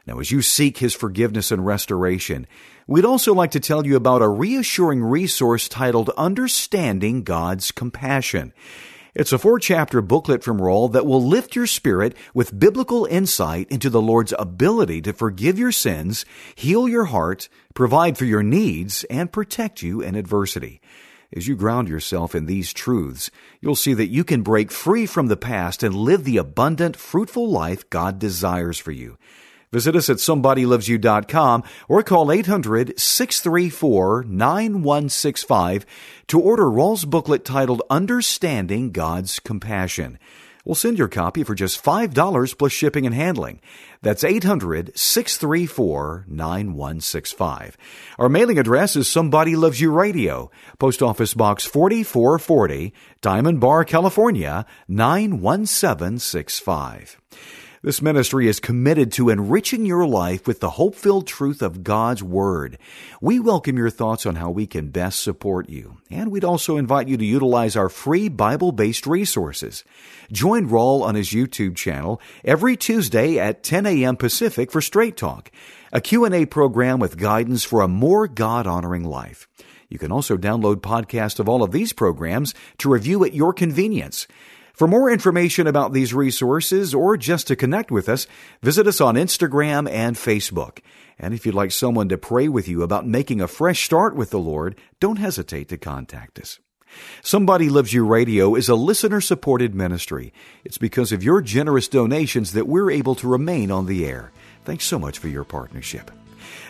Now, 0.07 0.19
as 0.19 0.31
you 0.31 0.43
seek 0.43 0.77
His 0.77 0.95
forgiveness 0.95 1.51
and 1.51 1.65
restoration, 1.65 2.47
we'd 2.87 3.07
also 3.07 3.33
like 3.33 3.53
to 3.53 3.61
tell 3.61 3.87
you 3.87 3.97
about 3.97 4.21
a 4.21 4.29
reassuring 4.29 5.03
resource 5.03 5.67
titled 5.67 6.11
Understanding 6.11 7.23
God's 7.23 7.73
Compassion. 7.73 8.53
It's 9.15 9.33
a 9.33 9.39
four 9.39 9.61
chapter 9.61 10.03
booklet 10.03 10.43
from 10.43 10.59
Raul 10.59 10.91
that 10.91 11.07
will 11.07 11.25
lift 11.25 11.55
your 11.55 11.69
spirit 11.69 12.17
with 12.35 12.59
biblical 12.59 13.05
insight 13.05 13.71
into 13.71 13.89
the 13.89 14.03
Lord's 14.03 14.35
ability 14.37 15.03
to 15.03 15.13
forgive 15.13 15.57
your 15.57 15.71
sins, 15.71 16.25
heal 16.57 16.89
your 16.89 17.05
heart, 17.05 17.49
provide 17.75 18.19
for 18.19 18.25
your 18.25 18.43
needs, 18.43 19.05
and 19.05 19.31
protect 19.31 19.83
you 19.83 20.01
in 20.01 20.17
adversity. 20.17 20.81
As 21.33 21.47
you 21.47 21.55
ground 21.55 21.89
yourself 21.89 22.35
in 22.35 22.47
these 22.47 22.73
truths, 22.73 23.31
you'll 23.61 23.77
see 23.77 23.95
that 23.95 24.09
you 24.09 24.25
can 24.25 24.43
break 24.43 24.73
free 24.73 25.07
from 25.07 25.29
the 25.29 25.37
past 25.37 25.85
and 25.85 25.95
live 25.95 26.25
the 26.25 26.39
abundant, 26.39 26.97
fruitful 26.97 27.49
life 27.49 27.89
God 27.91 28.19
desires 28.19 28.81
for 28.81 28.91
you. 28.91 29.17
Visit 29.75 29.97
us 29.97 30.09
at 30.09 30.19
somebodylovesyou.com 30.19 31.65
or 31.89 32.05
call 32.05 32.31
800 32.31 32.97
634 32.97 34.23
9165 34.23 35.85
to 36.29 36.41
order 36.41 36.71
Raul's 36.71 37.05
booklet 37.05 37.45
titled 37.45 37.83
Understanding 37.91 38.93
God's 38.93 39.41
Compassion. 39.41 40.21
We'll 40.65 40.77
send 40.77 40.97
your 40.97 41.09
copy 41.09 41.43
for 41.43 41.57
just 41.57 41.83
$5 41.83 42.57
plus 42.57 42.71
shipping 42.71 43.05
and 43.05 43.17
handling. 43.17 43.61
That's 44.01 44.23
800 44.23 44.97
634 44.97 46.27
9165. 46.29 47.77
Our 48.17 48.29
mailing 48.29 48.61
address 48.61 48.95
is 48.95 49.09
Somebody 49.09 49.57
Loves 49.57 49.81
You 49.81 49.91
Radio, 49.91 50.53
Post 50.79 51.03
Office 51.03 51.35
Box 51.35 51.65
4440, 51.65 52.95
Diamond 53.21 53.59
Bar, 53.59 53.85
California 53.85 54.67
91765. 54.87 57.19
This 57.85 58.01
ministry 58.01 58.49
is 58.49 58.61
committed 58.61 59.13
to 59.13 59.29
enriching 59.29 59.85
your 59.85 60.07
life 60.07 60.47
with 60.47 60.61
the 60.61 60.71
hope 60.71 60.95
filled 60.95 61.27
truth 61.27 61.61
of 61.61 61.85
God's 61.85 62.23
Word. 62.23 62.79
We 63.21 63.39
welcome 63.39 63.77
your 63.77 63.91
thoughts 63.91 64.25
on 64.25 64.37
how 64.37 64.49
we 64.49 64.67
can 64.67 64.89
best 64.89 65.23
support 65.23 65.69
you, 65.69 65.99
and 66.11 66.31
we'd 66.31 66.45
also 66.45 66.79
invite 66.79 67.09
you 67.09 67.19
to 67.19 67.25
utilize 67.27 67.77
our 67.77 67.91
free 67.91 68.31
Bible 68.31 68.73
based 68.73 69.07
resources. 69.07 69.85
Join 70.33 70.67
Raul 70.67 71.03
on 71.03 71.15
his 71.15 71.29
YouTube 71.29 71.77
channel 71.77 72.23
every 72.43 72.75
Tuesday 72.75 73.39
at 73.39 73.63
10 73.63 73.85
a.m. 73.85 74.17
Pacific 74.17 74.73
for 74.73 74.81
Straight 74.81 75.19
Talk, 75.19 75.51
a 75.93 76.01
Q&A 76.01 76.47
program 76.47 77.01
with 77.01 77.19
guidance 77.19 77.65
for 77.65 77.83
a 77.83 77.87
more 77.87 78.27
God-honoring 78.27 79.05
life. 79.05 79.47
You 79.91 79.99
can 79.99 80.11
also 80.11 80.39
download 80.39 80.77
podcasts 80.77 81.39
of 81.39 81.51
all 81.51 81.63
of 81.63 81.71
these 81.71 81.93
programs 81.93 82.55
to 82.79 82.89
review 82.89 83.25
at 83.25 83.35
your 83.35 83.53
convenience. 83.53 84.27
For 84.75 84.89
more 84.89 85.09
information 85.09 85.69
about 85.69 85.93
these 85.93 86.13
resources 86.13 86.95
or 86.95 87.17
just 87.17 87.47
to 87.47 87.55
connect 87.55 87.93
with 87.93 88.09
us, 88.09 88.27
visit 88.61 88.89
us 88.89 89.01
on 89.01 89.15
Instagram 89.15 89.89
and 89.89 90.17
Facebook. 90.17 90.81
And 91.17 91.33
if 91.33 91.47
you'd 91.47 91.55
like 91.55 91.71
someone 91.71 92.09
to 92.09 92.19
pray 92.19 92.49
with 92.49 92.67
you 92.67 92.83
about 92.83 93.07
making 93.07 93.41
a 93.41 93.47
fresh 93.47 93.85
start 93.85 94.17
with 94.17 94.31
the 94.31 94.39
Lord, 94.41 94.77
don't 94.99 95.19
hesitate 95.19 95.69
to 95.69 95.79
contact 95.79 96.41
us. 96.41 96.59
Somebody 97.23 97.69
Loves 97.69 97.93
You 97.93 98.05
Radio 98.05 98.57
is 98.57 98.69
a 98.69 98.75
listener 98.75 99.21
supported 99.21 99.77
ministry. 99.77 100.33
It's 100.65 100.79
because 100.79 101.13
of 101.13 101.23
your 101.23 101.41
generous 101.41 101.87
donations 101.87 102.53
that 102.53 102.67
we're 102.67 102.91
able 102.91 103.15
to 103.17 103.29
remain 103.29 103.71
on 103.71 103.87
the 103.87 104.05
air. 104.05 104.33
Thanks 104.65 104.87
so 104.87 104.99
much 104.99 105.19
for 105.21 105.29
your 105.29 105.45
partnership. 105.45 106.11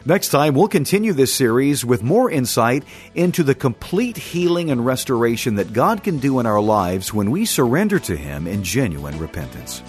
Next 0.04 0.28
time, 0.28 0.54
we'll 0.54 0.68
continue 0.68 1.12
this 1.12 1.32
series 1.32 1.84
with 1.84 2.02
more 2.02 2.30
insight 2.30 2.84
into 3.14 3.42
the 3.42 3.54
complete 3.54 4.16
healing 4.16 4.70
and 4.70 4.84
restoration 4.84 5.54
that 5.56 5.72
God 5.72 6.02
can 6.02 6.18
do 6.18 6.40
in 6.40 6.46
our 6.46 6.60
lives 6.60 7.12
when 7.14 7.30
we 7.30 7.44
surrender 7.44 7.98
to 8.00 8.16
Him 8.16 8.46
in 8.46 8.62
genuine 8.62 9.18
repentance. 9.18 9.82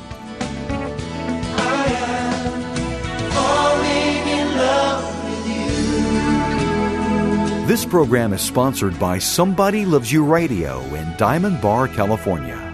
This 7.68 7.84
program 7.84 8.32
is 8.32 8.42
sponsored 8.42 8.98
by 9.00 9.18
Somebody 9.18 9.86
Loves 9.86 10.12
You 10.12 10.24
Radio 10.24 10.82
in 10.94 11.18
Diamond 11.18 11.62
Bar, 11.62 11.88
California. 11.88 12.65